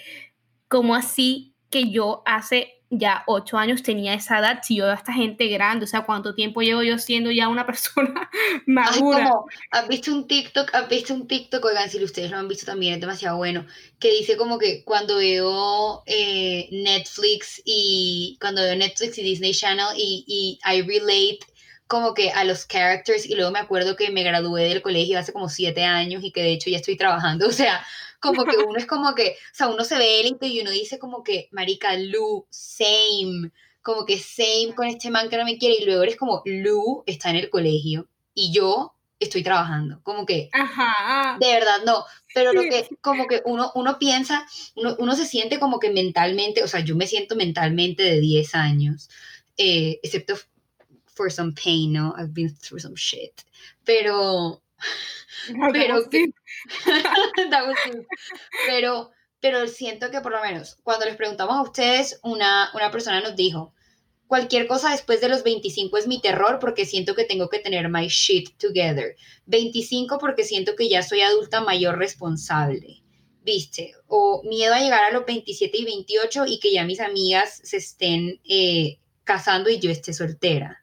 [0.68, 4.96] como así que yo hace ya ocho años tenía esa edad, si yo veo a
[4.96, 8.28] esta gente grande, o sea, ¿cuánto tiempo llevo yo siendo ya una persona
[8.66, 9.32] madura?
[9.70, 10.74] ¿Has visto un TikTok?
[10.74, 11.64] ¿Has visto un TikTok?
[11.64, 13.64] Oigan, si ustedes lo han visto también, es demasiado bueno,
[14.00, 19.86] que dice como que cuando veo eh, Netflix y cuando veo Netflix y Disney Channel
[19.96, 21.40] y, y I relate
[21.86, 25.32] como que a los characters y luego me acuerdo que me gradué del colegio hace
[25.32, 27.84] como siete años y que de hecho ya estoy trabajando, o sea,
[28.20, 30.98] como que uno es como que, o sea, uno se ve élite y uno dice
[30.98, 33.50] como que, marica, Lu, same,
[33.82, 37.02] como que same con este man que no me quiere y luego eres como, Lu
[37.06, 41.36] está en el colegio y yo estoy trabajando, como que, Ajá.
[41.38, 42.04] de verdad, no,
[42.34, 46.62] pero lo que, como que uno, uno piensa, uno, uno se siente como que mentalmente,
[46.62, 49.10] o sea, yo me siento mentalmente de 10 años,
[49.58, 50.36] eh, excepto
[51.14, 52.14] for some pain, ¿no?
[52.16, 53.42] I've been through some shit,
[53.84, 54.62] pero
[55.72, 56.08] pero,
[58.66, 63.20] pero, pero siento que por lo menos cuando les preguntamos a ustedes, una, una persona
[63.20, 63.72] nos dijo,
[64.26, 67.88] cualquier cosa después de los 25 es mi terror porque siento que tengo que tener
[67.88, 69.16] my shit together.
[69.46, 73.02] 25 porque siento que ya soy adulta mayor responsable.
[73.42, 73.94] ¿Viste?
[74.06, 77.78] O miedo a llegar a los 27 y 28 y que ya mis amigas se
[77.78, 80.79] estén eh, casando y yo esté soltera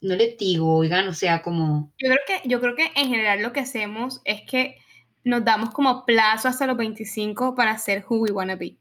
[0.00, 1.92] no le digo, oigan, o sea, como...
[1.98, 4.78] Yo creo que, yo creo que en general lo que hacemos es que
[5.24, 8.76] nos damos como plazo hasta los 25 para ser who we wanna be.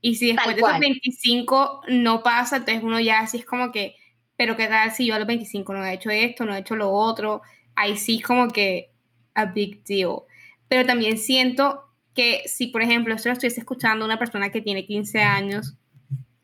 [0.00, 3.94] Y si después de los 25 no pasa, entonces uno ya así es como que,
[4.36, 6.76] pero qué tal si yo a los 25 no he hecho esto, no he hecho
[6.76, 7.42] lo otro,
[7.74, 8.90] ahí sí es como que
[9.34, 10.20] a big deal.
[10.68, 14.86] Pero también siento que si, por ejemplo, esto lo estuviese escuchando una persona que tiene
[14.86, 15.76] 15 años,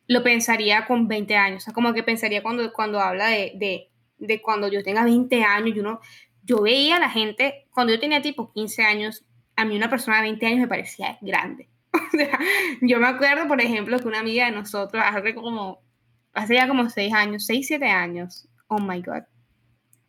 [0.06, 3.90] lo pensaría con 20 años, o sea, como que pensaría cuando, cuando habla de de
[4.42, 6.00] cuando yo tenga 20 años, yo, no,
[6.42, 9.24] yo veía a la gente, cuando yo tenía tipo 15 años,
[9.56, 11.68] a mí una persona de 20 años me parecía grande.
[11.94, 12.38] O sea,
[12.80, 15.80] yo me acuerdo, por ejemplo, que una amiga de nosotros, hace como,
[16.32, 19.22] hace ya como 6 años, 6, 7 años, oh my God,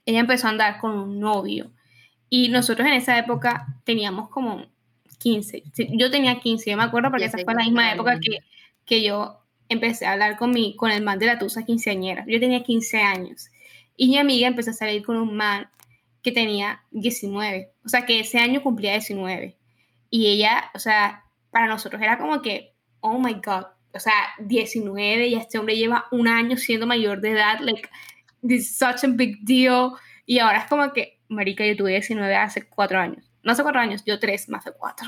[0.05, 1.71] ella empezó a andar con un novio.
[2.29, 4.65] Y nosotros en esa época teníamos como
[5.19, 5.63] 15.
[5.91, 8.39] Yo tenía 15, yo me acuerdo porque esa fue la misma época que,
[8.85, 9.39] que yo
[9.69, 12.25] empecé a hablar con, mi, con el man de la tusa quinceañera.
[12.27, 13.49] Yo tenía 15 años.
[13.95, 15.69] Y mi amiga empezó a salir con un man
[16.21, 19.55] que tenía 19, o sea, que ese año cumplía 19.
[20.09, 25.27] Y ella, o sea, para nosotros era como que, oh my God, o sea, 19
[25.27, 27.87] y este hombre lleva un año siendo mayor de edad, like,
[28.41, 29.91] this is such a big deal.
[30.25, 33.31] Y ahora es como que, marica, yo tuve 19 hace cuatro años.
[33.43, 35.07] No hace cuatro años, yo tres más de cuatro.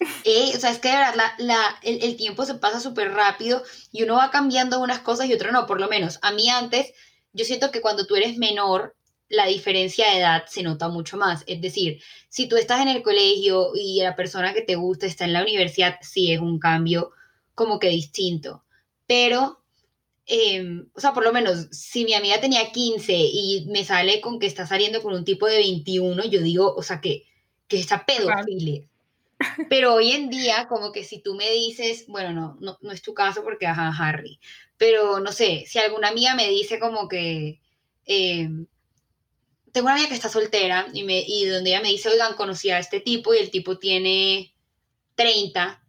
[0.00, 3.62] o sea, es que de verdad la, la, el, el, tiempo se pasa súper rápido
[3.92, 6.20] y uno va cambiando unas cosas y otras no, por lo menos.
[6.22, 6.94] A mí antes,
[7.32, 8.94] yo siento que cuando tú eres menor,
[9.28, 11.44] la diferencia de edad se nota mucho más.
[11.46, 15.24] Es decir, si tú estás en el colegio y la persona que te gusta está
[15.24, 17.12] en la universidad, sí es un cambio
[17.54, 18.64] como que distinto.
[19.06, 19.62] Pero,
[20.26, 24.40] eh, o sea, por lo menos, si mi amiga tenía 15 y me sale con
[24.40, 27.24] que está saliendo con un tipo de 21, yo digo, o sea, que,
[27.68, 28.82] que está pedofilia.
[29.68, 33.02] Pero hoy en día, como que si tú me dices, bueno, no, no, no es
[33.02, 34.38] tu caso porque, ajá, Harry,
[34.76, 37.60] pero no sé, si alguna amiga me dice como que...
[38.06, 38.48] Eh,
[39.72, 42.70] tengo una amiga que está soltera y, me, y donde ella me dice, oigan, conocí
[42.70, 44.52] a este tipo y el tipo tiene
[45.14, 45.80] 30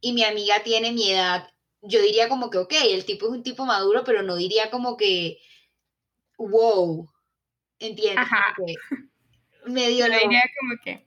[0.00, 1.50] y mi amiga tiene mi edad,
[1.82, 4.96] yo diría como que, ok, el tipo es un tipo maduro, pero no diría como
[4.96, 5.38] que,
[6.38, 7.08] wow,
[7.78, 8.18] ¿entiendes?
[8.18, 8.54] Ajá.
[9.66, 10.14] medio lo...
[10.14, 11.06] diría como que,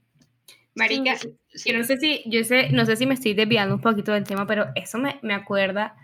[0.76, 1.72] marica, sí, sí.
[1.72, 4.24] yo no sé si, yo sé, no sé si me estoy desviando un poquito del
[4.24, 5.96] tema, pero eso me, me acuerda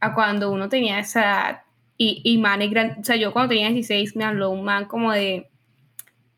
[0.00, 1.62] a cuando uno tenía esa edad
[1.96, 2.62] y, y man
[2.98, 5.50] o sea, yo cuando tenía 16 me habló un man como de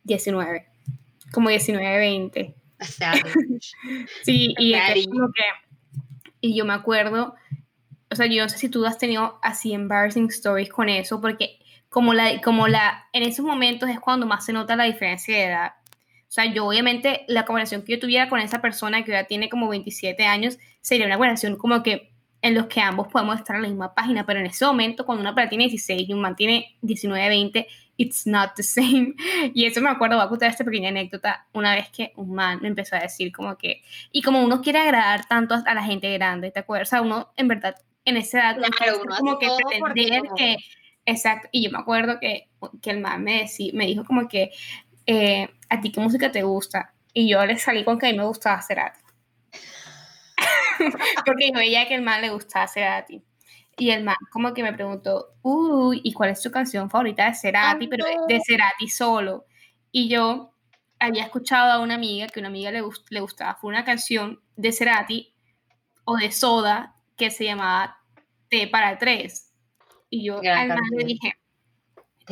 [0.02, 0.66] 19,
[1.32, 2.54] como 19, 20.
[4.24, 5.44] sí, y, como que,
[6.40, 7.36] y yo me acuerdo,
[8.10, 11.60] o sea, yo no sé si tú has tenido así embarrassing stories con eso, porque
[11.88, 15.44] como la, como la, en esos momentos es cuando más se nota la diferencia de
[15.44, 15.72] edad.
[16.32, 19.50] O sea, yo obviamente la conversación que yo tuviera con esa persona que ya tiene
[19.50, 23.60] como 27 años sería una conversación como que en los que ambos podemos estar en
[23.60, 26.34] la misma página, pero en ese momento, cuando una persona tiene 16 y un man
[26.34, 27.66] tiene 19, 20,
[27.98, 29.14] it's not the same.
[29.52, 32.60] Y eso me acuerdo, voy a contar esta pequeña anécdota, una vez que un man
[32.62, 36.10] me empezó a decir como que, y como uno quiere agradar tanto a la gente
[36.14, 36.88] grande, ¿te acuerdas?
[36.88, 37.74] O sea, uno en verdad
[38.06, 39.48] en esa edad claro, uno como que
[39.82, 40.56] pretender que,
[41.04, 42.48] exacto, y yo me acuerdo que,
[42.80, 44.50] que el man me, decí, me dijo como que,
[45.06, 46.94] eh, ¿a ti qué música te gusta?
[47.12, 49.02] Y yo le salí con que a mí me gustaba hacer arte
[51.26, 53.22] porque yo veía que el man le gustaba Cerati.
[53.78, 57.34] Y el man como que me preguntó, uy, ¿y cuál es tu canción favorita de
[57.34, 57.88] Cerati?
[57.88, 59.46] Pero de Cerati solo.
[59.90, 60.54] Y yo
[60.98, 64.72] había escuchado a una amiga que una amiga le, le gustaba, fue una canción de
[64.72, 65.34] Cerati
[66.04, 67.98] o de Soda que se llamaba
[68.48, 69.52] T para tres.
[70.10, 71.32] Y yo al man le dije,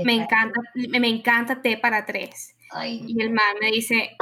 [0.05, 2.55] me encanta, me, me, encanta T para tres.
[2.71, 3.03] Ay.
[3.07, 4.17] Y el man me dice,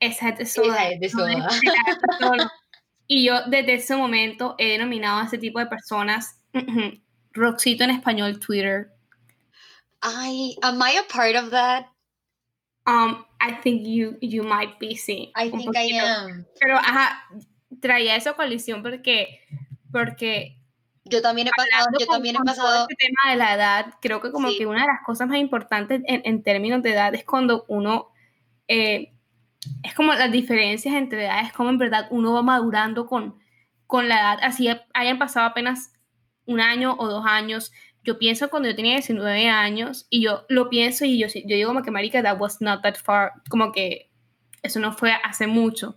[0.00, 0.88] esa es de Soda.
[0.88, 2.52] Esa es de Soda.
[3.08, 6.40] Y yo desde ese momento he denominado a ese tipo de personas
[7.32, 8.90] Roxito en español Twitter.
[10.02, 11.86] I am I a part of that?
[12.86, 15.32] Um, I think you you might be sí.
[15.36, 15.78] I think poquito.
[15.78, 16.46] I am.
[16.60, 17.22] Pero ajá,
[17.80, 19.40] traía esa colisión porque
[19.92, 20.56] porque
[21.10, 24.30] yo también he pasado, yo también he pasado este tema de la edad, creo que
[24.30, 24.58] como sí.
[24.58, 28.08] que una de las cosas más importantes en, en términos de edad es cuando uno
[28.68, 29.12] eh,
[29.82, 33.38] es como las diferencias entre edades, como en verdad uno va madurando con,
[33.86, 35.92] con la edad, así hayan pasado apenas
[36.44, 37.72] un año o dos años.
[38.02, 41.68] Yo pienso cuando yo tenía 19 años y yo lo pienso y yo, yo digo
[41.68, 44.10] como que, marica, that was not that far, como que
[44.62, 45.96] eso no fue hace mucho,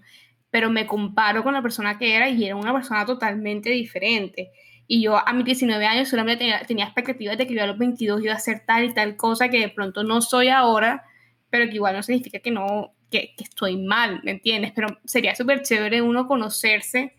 [0.49, 4.51] pero me comparo con la persona que era y era una persona totalmente diferente.
[4.91, 7.77] Y yo a mis 19 años solamente tenía, tenía expectativas de que yo a los
[7.77, 11.05] 22 iba a hacer tal y tal cosa que de pronto no soy ahora,
[11.51, 14.71] pero que igual no significa que no, que, que estoy mal, ¿me entiendes?
[14.73, 17.13] Pero sería súper chévere uno conocerse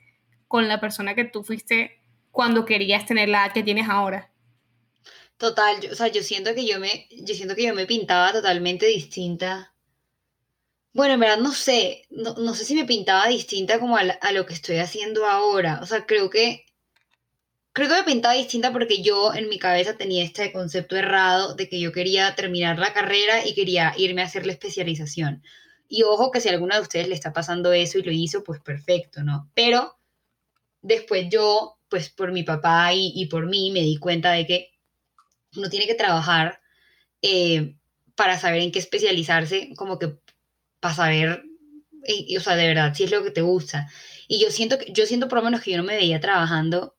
[0.48, 2.02] con la persona que tú fuiste
[2.32, 4.32] cuando querías tener la edad que tienes ahora.
[5.36, 8.32] Total, yo, o sea, yo siento que yo me, yo siento que yo me pintaba
[8.32, 9.72] totalmente distinta.
[10.92, 14.14] Bueno, en verdad no sé, no, no sé si me pintaba distinta como a, la,
[14.14, 15.78] a, lo que estoy haciendo ahora.
[15.82, 16.64] O sea, creo que,
[17.72, 21.68] creo que me pintaba distinta porque yo en mi cabeza tenía este concepto errado de
[21.68, 25.42] que yo quería terminar la carrera y quería irme a hacer la especialización.
[25.88, 28.44] Y ojo que si a alguna de ustedes le está pasando eso y lo hizo,
[28.44, 29.50] pues perfecto, ¿no?
[29.54, 29.98] Pero
[30.82, 34.70] después yo, pues por mi papá y, y por mí, me di cuenta de que
[35.56, 36.60] uno tiene que trabajar
[37.22, 37.74] eh,
[38.14, 40.16] para saber en qué especializarse, como que
[40.80, 41.42] para saber,
[42.06, 43.88] y, o sea, de verdad, si es lo que te gusta.
[44.28, 46.96] Y yo siento, yo siento por lo menos que yo no me veía trabajando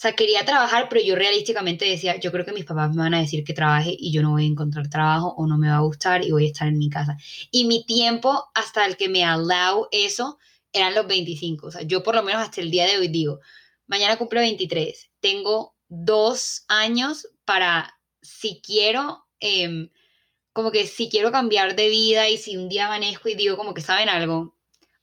[0.00, 3.12] o sea, quería trabajar, pero yo realísticamente decía, yo creo que mis papás me van
[3.12, 5.76] a decir que trabaje y yo no voy a encontrar trabajo o no me va
[5.76, 7.18] a gustar y voy a estar en mi casa.
[7.50, 10.38] Y mi tiempo hasta el que me allow eso
[10.72, 11.66] eran los 25.
[11.66, 13.40] O sea, yo por lo menos hasta el día de hoy digo,
[13.88, 15.10] mañana cumplo 23.
[15.20, 19.90] Tengo dos años para, si quiero, eh,
[20.54, 23.74] como que si quiero cambiar de vida y si un día amanezco y digo como
[23.74, 24.56] que saben algo,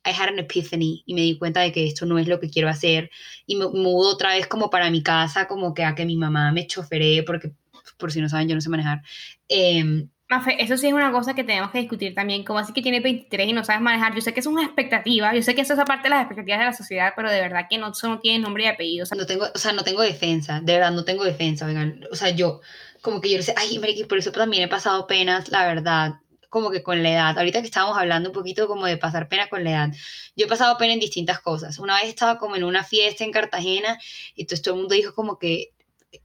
[0.07, 2.49] I had an epiphany y me di cuenta de que esto no es lo que
[2.49, 3.09] quiero hacer
[3.45, 6.51] y me mudo otra vez como para mi casa, como que a que mi mamá
[6.51, 7.51] me choferee, porque
[7.97, 9.01] por si no saben yo no sé manejar.
[9.49, 12.81] Eh, Mafe, eso sí es una cosa que tenemos que discutir también, como así que
[12.81, 15.61] tienes 23 y no sabes manejar, yo sé que es una expectativa, yo sé que
[15.61, 18.09] eso es aparte de las expectativas de la sociedad, pero de verdad que no, eso
[18.09, 19.03] no tiene nombre y apellido.
[19.03, 22.01] O sea, no tengo, o sea, no tengo defensa, de verdad no tengo defensa, vengan,
[22.11, 22.59] o sea, yo,
[23.01, 26.15] como que yo sé, ay, Marique, por eso también he pasado penas, la verdad,
[26.57, 29.47] como que con la edad, ahorita que estábamos hablando un poquito como de pasar pena
[29.47, 29.89] con la edad,
[30.35, 33.31] yo he pasado pena en distintas cosas, una vez estaba como en una fiesta en
[33.31, 33.99] Cartagena
[34.35, 35.71] y entonces todo el mundo dijo como que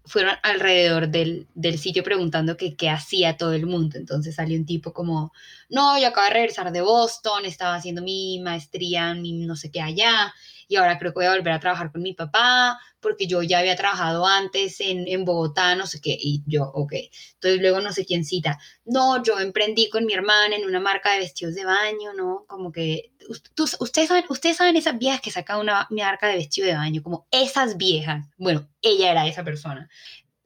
[0.04, 3.98] fueron alrededor del, del sitio preguntando que qué hacía todo el mundo.
[3.98, 5.32] Entonces salió un tipo como,
[5.68, 9.80] no, yo acabo de regresar de Boston, estaba haciendo mi maestría, mi no sé qué
[9.80, 10.34] allá,
[10.72, 13.58] y ahora creo que voy a volver a trabajar con mi papá, porque yo ya
[13.58, 16.94] había trabajado antes en, en Bogotá, no sé qué, y yo, ok.
[17.34, 21.12] Entonces luego no sé quién cita, no, yo emprendí con mi hermana en una marca
[21.12, 22.46] de vestidos de baño, ¿no?
[22.48, 23.12] Como que,
[23.58, 27.26] ustedes, saben, ustedes saben esas viejas que sacan una marca de vestido de baño, como
[27.30, 29.90] esas viejas, bueno, ella era esa persona.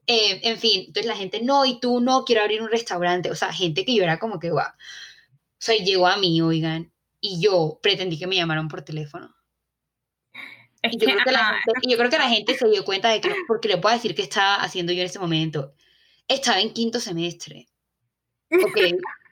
[0.07, 3.35] Eh, en fin, entonces la gente, no, y tú no, quiero abrir un restaurante, o
[3.35, 4.67] sea, gente que yo era como que, guau.
[4.67, 9.36] O sea, llegó a mí, oigan, y yo pretendí que me llamaron por teléfono
[10.91, 13.33] yo, creo que la gente, yo creo que la gente se dio cuenta de que,
[13.47, 15.73] porque le puedo decir que estaba haciendo yo en ese momento.
[16.27, 17.67] Estaba en quinto semestre.
[18.51, 18.77] Ok.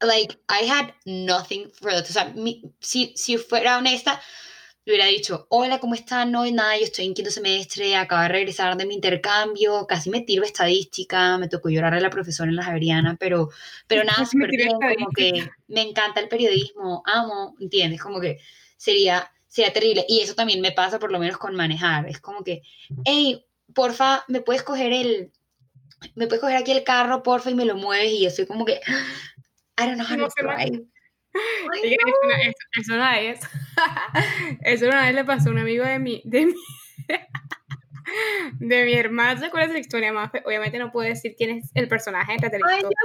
[0.00, 2.04] like, I had nothing for that.
[2.08, 2.32] O sea,
[2.80, 4.20] si, si fuera honesta,
[4.84, 6.32] le hubiera dicho, hola, ¿cómo están?
[6.32, 10.22] No, nada, yo estoy en quinto semestre, acabo de regresar de mi intercambio, casi me
[10.22, 13.50] tiro estadística, me tocó llorar a la profesora en la Javeriana, pero,
[13.86, 18.00] pero nada, súper bien, como que me encanta el periodismo, amo, ¿entiendes?
[18.00, 18.38] Como que
[18.76, 20.06] sería sería terrible.
[20.08, 22.08] Y eso también me pasa por lo menos con manejar.
[22.08, 22.62] Es como que,
[23.04, 25.32] hey, porfa, ¿me puedes coger el,
[26.14, 28.12] me puedes coger aquí el carro, porfa, y me lo mueves?
[28.12, 28.80] Y yo soy como que,
[29.78, 30.86] I don't know how to drive.
[32.76, 33.40] Eso, una vez,
[34.64, 36.54] eso una vez le pasó a un amigo de mi, de mi,
[38.58, 39.38] de mi hermano.
[39.38, 40.32] ¿Te acuerdas de la historia más?
[40.44, 42.96] Obviamente no puedo decir quién es el personaje de la historia.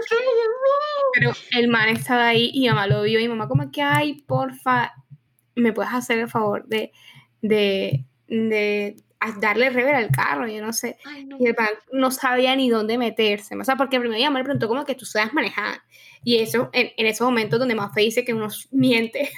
[1.13, 4.91] Pero el man estaba ahí y mamá lo vio y mamá como que, ay, porfa,
[5.55, 6.91] me puedes hacer el favor de,
[7.41, 8.97] de, de
[9.39, 10.97] darle rever al carro, yo no sé.
[11.39, 13.55] Y el pan no sabía ni dónde meterse.
[13.55, 15.81] O sea, porque primero ella me preguntó como que tú sabes manejar.
[16.23, 19.29] Y eso, en, en esos momentos donde Mafe dice que uno miente.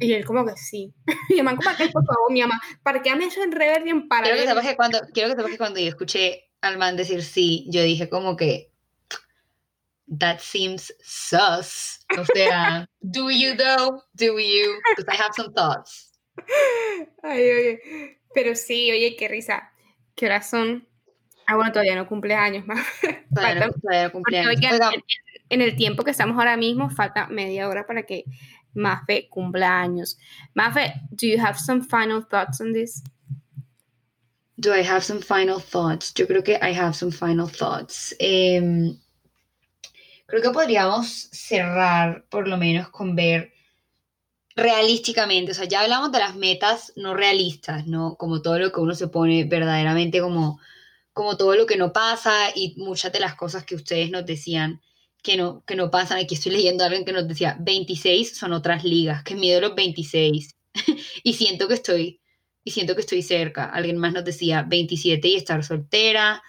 [0.00, 0.92] y él como que sí.
[1.28, 4.08] y mi mamá como que, por favor, mi mamá, parqueame eso en rever y en
[4.08, 4.36] paralelo.
[4.36, 7.22] Quiero que sepas que cuando, quiero que sepas que cuando yo escuché al man decir
[7.22, 8.72] sí, yo dije como que,
[10.08, 11.98] that seems sus.
[12.16, 14.02] O sea, do you though?
[14.16, 14.80] Do you?
[14.96, 16.10] Because I have some thoughts.
[17.22, 17.78] Ay, oye.
[18.34, 19.70] Pero sí, oye, qué risa.
[20.14, 20.86] ¿Qué horas son?
[21.46, 22.84] Ah, bueno, todavía no cumple años más.
[23.34, 24.60] Todavía, no, todavía cumple años.
[25.48, 28.24] en, el tiempo que estamos ahora mismo, falta media hora para que
[28.74, 30.18] Mafe cumpla años.
[30.54, 33.02] Mafe, do you have some final thoughts on this?
[34.60, 36.12] Do I have some final thoughts?
[36.12, 38.14] Yo creo que I have some final thoughts.
[38.20, 38.94] Eh,
[40.28, 43.52] creo que podríamos cerrar por lo menos con ver
[44.54, 48.16] realísticamente, o sea, ya hablamos de las metas no realistas, ¿no?
[48.16, 50.60] Como todo lo que uno se pone verdaderamente como,
[51.14, 54.82] como todo lo que no pasa y muchas de las cosas que ustedes nos decían
[55.22, 56.18] que no, que no pasan.
[56.18, 59.74] Aquí estoy leyendo a alguien que nos decía, 26 son otras ligas, que miedo los
[59.74, 60.56] 26.
[61.22, 62.20] y siento que estoy,
[62.64, 63.64] y siento que estoy cerca.
[63.64, 66.42] Alguien más nos decía 27 y estar soltera.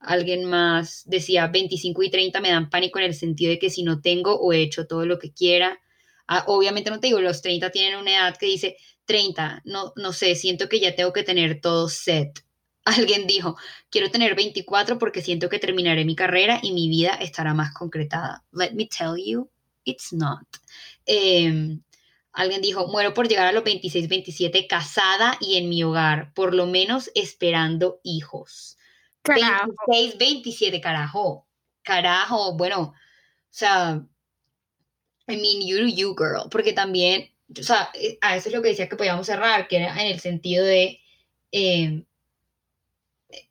[0.00, 3.82] Alguien más decía 25 y 30 me dan pánico en el sentido de que si
[3.82, 5.78] no tengo o he hecho todo lo que quiera.
[6.26, 10.12] Ah, obviamente no te digo, los 30 tienen una edad que dice 30, no, no
[10.12, 12.44] sé, siento que ya tengo que tener todo set.
[12.84, 13.56] Alguien dijo,
[13.90, 18.44] quiero tener 24 porque siento que terminaré mi carrera y mi vida estará más concretada.
[18.52, 19.50] Let me tell you,
[19.84, 20.46] it's not.
[21.04, 21.82] Em,
[22.32, 26.54] alguien dijo, muero por llegar a los 26, 27 casada y en mi hogar, por
[26.54, 28.78] lo menos esperando hijos.
[29.24, 31.46] 26, 27, carajo.
[31.82, 32.94] Carajo, bueno, o
[33.50, 34.04] sea,
[35.28, 36.48] I mean, you do you, girl.
[36.50, 39.76] Porque también, o sea, eh, a eso es lo que decía que podíamos cerrar, que
[39.76, 41.00] era en el sentido de.
[41.52, 42.04] Em,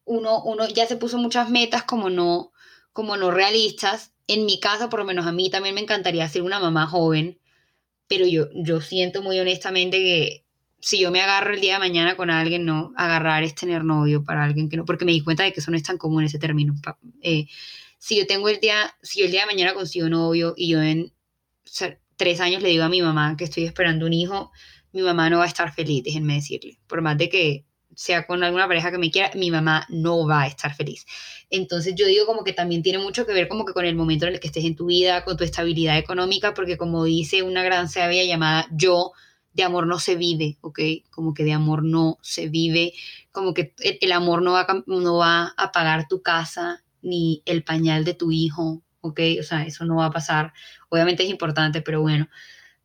[0.06, 2.52] uno, uno ya se puso muchas metas como no,
[2.94, 4.14] como no realistas.
[4.28, 7.40] En mi caso, por lo menos a mí también me encantaría ser una mamá joven,
[8.08, 10.46] pero yo, yo siento muy honestamente que
[10.82, 14.24] si yo me agarro el día de mañana con alguien, no, agarrar es tener novio
[14.24, 16.24] para alguien que no, porque me di cuenta de que eso no es tan común
[16.24, 16.76] ese término.
[17.22, 17.48] Eh,
[17.98, 20.82] si yo tengo el día, si yo el día de mañana consigo novio y yo
[20.82, 21.14] en
[22.16, 24.52] tres años le digo a mi mamá que estoy esperando un hijo,
[24.92, 26.80] mi mamá no va a estar feliz, déjenme decirle.
[26.88, 27.66] Por más de que
[27.96, 31.06] sea con alguna pareja que me quiera, mi mamá no va a estar feliz.
[31.50, 34.26] Entonces yo digo como que también tiene mucho que ver como que con el momento
[34.26, 37.64] en el que estés en tu vida, con tu estabilidad económica, porque como dice una
[37.64, 39.12] gran sabia llamada yo,
[39.54, 40.80] de amor no se vive, ¿ok?
[41.10, 42.94] Como que de amor no se vive,
[43.32, 48.06] como que el, amor no va, no va a pagar tu casa ni el pañal
[48.06, 49.20] de tu hijo, ¿ok?
[49.40, 50.54] O sea, eso no va a pasar.
[50.90, 52.30] Obviamente es importante, pero bueno.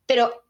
[0.05, 0.45] Pero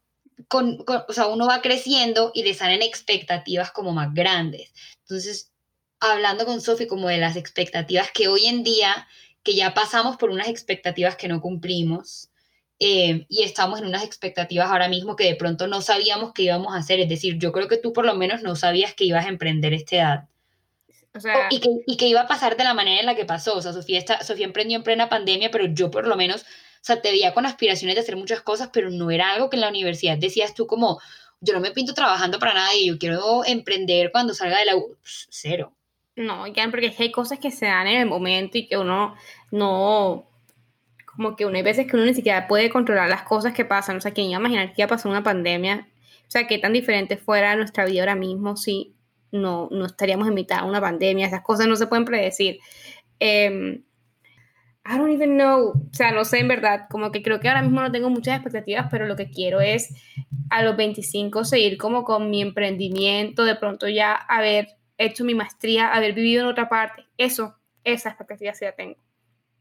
[0.48, 4.74] con, o sea, uno va creciendo y le salen expectativas como más grandes.
[5.02, 5.52] Entonces,
[6.00, 9.08] hablando con Sofi como de las expectativas que hoy en día,
[9.44, 12.30] que ya pasamos por unas expectativas que no cumplimos,
[12.80, 16.74] eh, y estamos en unas expectativas ahora mismo que de pronto no sabíamos que íbamos
[16.74, 17.00] a hacer.
[17.00, 19.74] Es decir, yo creo que tú por lo menos no sabías que ibas a emprender
[19.74, 20.28] esta edad.
[21.14, 23.24] O sea, y, que, y, que, iba a pasar de la manera en la que
[23.24, 23.56] pasó.
[23.56, 26.46] O sea, Sofía, está, Sofía emprendió en plena pandemia, pero yo por lo menos, o
[26.82, 29.62] sea, te veía con aspiraciones de hacer muchas cosas, pero no era algo que en
[29.62, 31.00] la universidad decías tú como,
[31.40, 34.76] yo no me pinto trabajando para nada y yo quiero emprender cuando salga de la
[34.76, 34.98] U.
[35.04, 35.72] Cero.
[36.18, 39.16] No, porque hay cosas que se dan en el momento y que uno
[39.52, 40.28] no,
[41.16, 43.98] como que uno hay veces que uno ni siquiera puede controlar las cosas que pasan.
[43.98, 45.88] O sea, ¿quién iba a imaginar que iba a pasar una pandemia?
[46.28, 48.96] O sea, qué tan diferente fuera nuestra vida ahora mismo si
[49.32, 51.28] no, no estaríamos en mitad de una pandemia.
[51.28, 52.60] Esas cosas no se pueden predecir.
[53.20, 53.82] Eh,
[54.88, 55.70] I don't even know.
[55.70, 56.88] O sea, no sé en verdad.
[56.90, 59.94] Como que creo que ahora mismo no tengo muchas expectativas, pero lo que quiero es
[60.50, 65.92] a los 25 seguir como con mi emprendimiento, de pronto ya haber hecho mi maestría,
[65.92, 67.06] haber vivido en otra parte.
[67.18, 69.05] Eso, esa expectativa sí la tengo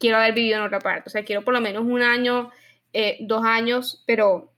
[0.05, 1.05] quiero haber vivido en otra parte.
[1.07, 2.51] O sea, quiero por lo menos un año,
[2.93, 4.53] eh, dos años, pero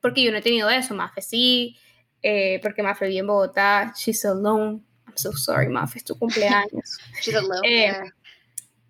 [0.00, 0.94] porque yo no he tenido eso.
[0.94, 1.76] Mafe sí,
[2.22, 3.92] eh, porque Mafe vive en Bogotá.
[3.96, 4.84] She's alone.
[5.08, 6.98] I'm so sorry, Mafe, es tu cumpleaños.
[7.20, 7.68] She's alone.
[7.68, 7.92] Eh,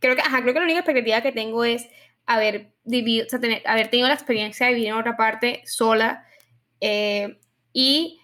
[0.01, 1.89] creo, que, ajá, creo que la única expectativa que tengo es
[2.27, 6.27] haber vivido, o sea, tener, haber tenido la experiencia de vivir en otra parte sola
[7.73, 8.21] y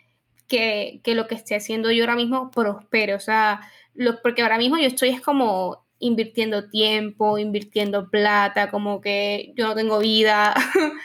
[0.47, 3.15] que, que, lo que esté haciendo yo ahora mismo prospere.
[3.15, 3.63] O sea,
[3.95, 9.69] lo, porque ahora mismo yo estoy es como invirtiendo tiempo, invirtiendo plata, como que yo
[9.69, 10.55] no tengo vida.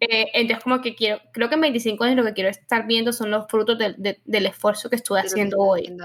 [0.00, 3.12] Eh, entonces, como que quiero, creo que en 25 años lo que quiero estar viendo
[3.12, 5.96] son los frutos del esfuerzo que estuve haciendo hoy.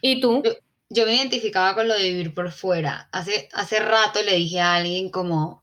[0.00, 0.42] ¿Y tú?
[0.88, 3.08] Yo, me identificaba con lo de vivir por fuera.
[3.12, 5.62] Hace, hace rato le dije a alguien como,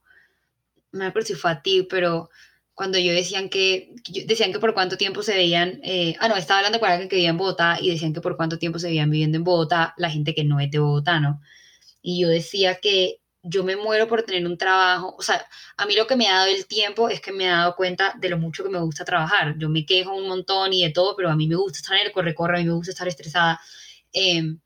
[0.91, 2.29] me acuerdo si fue a ti, pero
[2.75, 3.93] cuando yo decían que,
[4.25, 7.15] decían que por cuánto tiempo se veían, eh, ah, no, estaba hablando con alguien que
[7.15, 10.11] vivía en Bogotá y decían que por cuánto tiempo se veían viviendo en Bogotá la
[10.11, 11.41] gente que no es de Bogotá, ¿no?
[12.07, 15.43] Y yo decía que yo me muero por tener un trabajo, o sea,
[15.75, 18.13] a mí lo que me ha dado el tiempo es que me he dado cuenta
[18.19, 19.55] de lo mucho que me gusta trabajar.
[19.57, 22.05] Yo me quejo un montón y de todo, pero a mí me gusta estar en
[22.05, 23.59] el corre-corre, a mí me gusta estar estresada.
[24.13, 24.59] Em,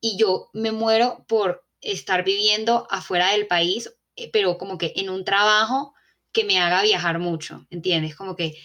[0.00, 5.10] y yo me muero por estar viviendo afuera del país, eh, pero como que en
[5.10, 5.92] un trabajo
[6.32, 8.16] que me haga viajar mucho, ¿entiendes?
[8.16, 8.56] Como que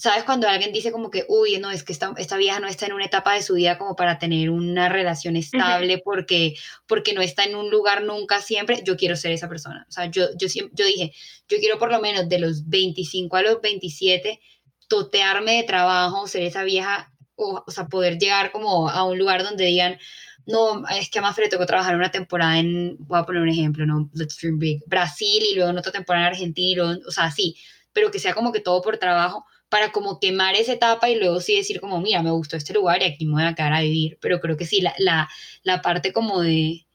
[0.00, 2.86] ¿Sabes cuando alguien dice como que, uy, no, es que esta, esta vieja no está
[2.86, 6.54] en una etapa de su vida como para tener una relación estable porque,
[6.86, 8.80] porque no está en un lugar nunca siempre?
[8.84, 9.84] Yo quiero ser esa persona.
[9.88, 11.12] O sea, yo, yo, yo dije,
[11.48, 14.40] yo quiero por lo menos de los 25 a los 27
[14.86, 19.42] totearme de trabajo, ser esa vieja, o, o sea, poder llegar como a un lugar
[19.42, 19.98] donde digan,
[20.46, 23.48] no, es que a más le tocó trabajar una temporada en, voy a poner un
[23.48, 24.08] ejemplo, ¿no?
[24.14, 27.56] Let's dream big, Brasil y luego en otra temporada en Argentina, o sea, sí,
[27.92, 31.40] pero que sea como que todo por trabajo para como quemar esa etapa y luego
[31.40, 33.80] sí decir como, mira, me gustó este lugar y aquí me voy a quedar a
[33.80, 34.18] vivir.
[34.20, 35.28] Pero creo que sí, la, la,
[35.62, 36.86] la parte como de,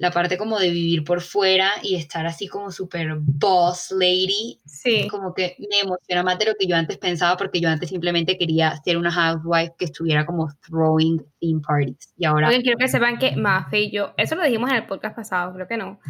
[0.00, 5.06] la parte como de vivir por fuera y estar así como súper boss lady, sí.
[5.08, 8.38] como que me emociona más de lo que yo antes pensaba porque yo antes simplemente
[8.38, 12.48] quería ser una housewife que estuviera como throwing theme parties y ahora...
[12.62, 15.68] quiero que sepan que Mafe y yo, eso lo dijimos en el podcast pasado, creo
[15.68, 16.00] que no,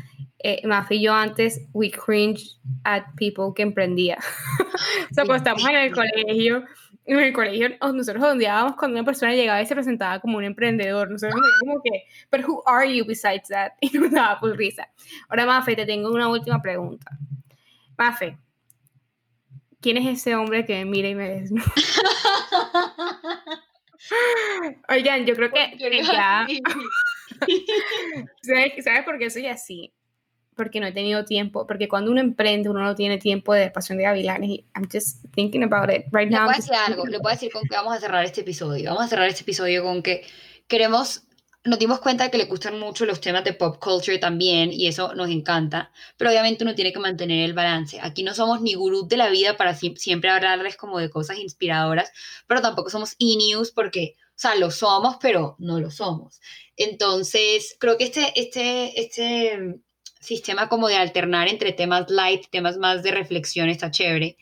[0.42, 4.18] eh, Mafe y yo antes, we cringe at people que emprendía.
[5.10, 6.64] o sea, cuando estamos en el colegio,
[7.04, 11.10] en el colegio nosotros odiábamos cuando una persona llegaba y se presentaba como un emprendedor.
[11.10, 13.72] Nosotros nos como que, pero who are you besides that?
[13.80, 14.88] Y nos daba por risa.
[15.28, 17.10] Ahora, Mafe, te tengo una última pregunta.
[17.98, 18.38] Mafe,
[19.80, 21.64] ¿quién es ese hombre que me mira y me desnuda?
[24.88, 26.46] Oigan, yo creo que, ya...
[28.42, 29.92] ¿Sabes, ¿Sabes por qué soy así?
[30.60, 33.96] Porque no he tenido tiempo, porque cuando uno emprende uno no tiene tiempo de pasión
[33.96, 36.40] de gavilanes y I'm just thinking about it right now.
[36.40, 38.90] Le puedo decir algo, le puedo decir con que vamos a cerrar este episodio.
[38.90, 40.22] Vamos a cerrar este episodio con que
[40.68, 41.22] queremos
[41.64, 44.86] nos dimos cuenta de que le gustan mucho los temas de pop culture también y
[44.86, 47.98] eso nos encanta, pero obviamente uno tiene que mantener el balance.
[48.02, 52.12] Aquí no somos ni gurús de la vida para siempre hablarles como de cosas inspiradoras,
[52.46, 56.40] pero tampoco somos e-news porque, o sea, lo somos, pero no lo somos.
[56.76, 59.80] Entonces, creo que este, este, este
[60.20, 64.36] sistema como de alternar entre temas light, temas más de reflexión, está chévere.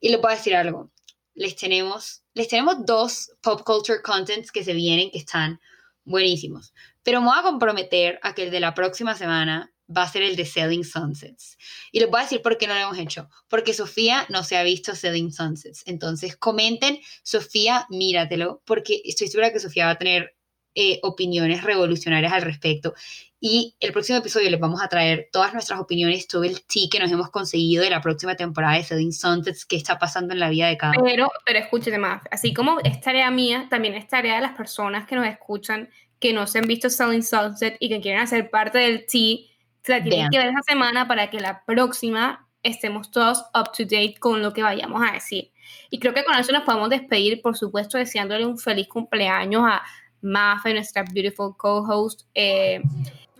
[0.00, 0.90] Y le puedo decir algo,
[1.34, 5.60] les tenemos, les tenemos dos pop culture contents que se vienen, que están
[6.04, 6.74] buenísimos.
[7.02, 10.22] Pero me voy a comprometer a que el de la próxima semana va a ser
[10.22, 11.56] el de Selling Sunsets.
[11.92, 13.28] Y les voy a decir por qué no lo hemos hecho.
[13.48, 15.82] Porque Sofía no se ha visto Selling Sunsets.
[15.86, 20.36] Entonces comenten, Sofía, míratelo, porque estoy segura que Sofía va a tener
[20.74, 22.94] eh, opiniones revolucionarias al respecto.
[23.40, 26.98] Y el próximo episodio les vamos a traer todas nuestras opiniones, todo el tea que
[26.98, 30.50] nos hemos conseguido de la próxima temporada de Selling Sunsets, qué está pasando en la
[30.50, 31.04] vida de cada uno.
[31.04, 35.06] Pero, pero escúchate más, así como es tarea mía, también es tarea de las personas
[35.06, 38.78] que nos escuchan, que no se han visto Selling Sunset y que quieren hacer parte
[38.78, 39.50] del tea
[39.86, 44.16] la tienen que ver esa semana para que la próxima estemos todos up to date
[44.18, 45.52] con lo que vayamos a decir.
[45.88, 49.82] Y creo que con eso nos podemos despedir, por supuesto, deseándole un feliz cumpleaños a
[50.22, 52.22] Mafe, nuestra beautiful co-host.
[52.34, 52.82] Eh,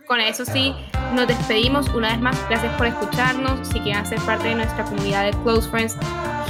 [0.07, 0.73] con eso sí,
[1.13, 2.49] nos despedimos una vez más.
[2.49, 3.67] Gracias por escucharnos.
[3.67, 5.95] Si quieren ser parte de nuestra comunidad de close friends,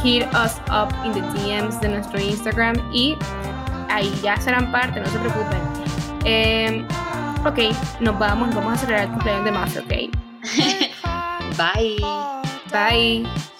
[0.03, 3.15] hit us up in the DMs de nuestro Instagram y
[3.89, 5.61] ahí ya serán parte, no se preocupen.
[6.25, 6.85] Eh,
[7.43, 7.57] Ok,
[7.99, 9.93] nos vamos, vamos a celebrar el cumpleaños de Mafe, ok.
[11.57, 11.97] Bye.
[12.71, 13.50] Bye.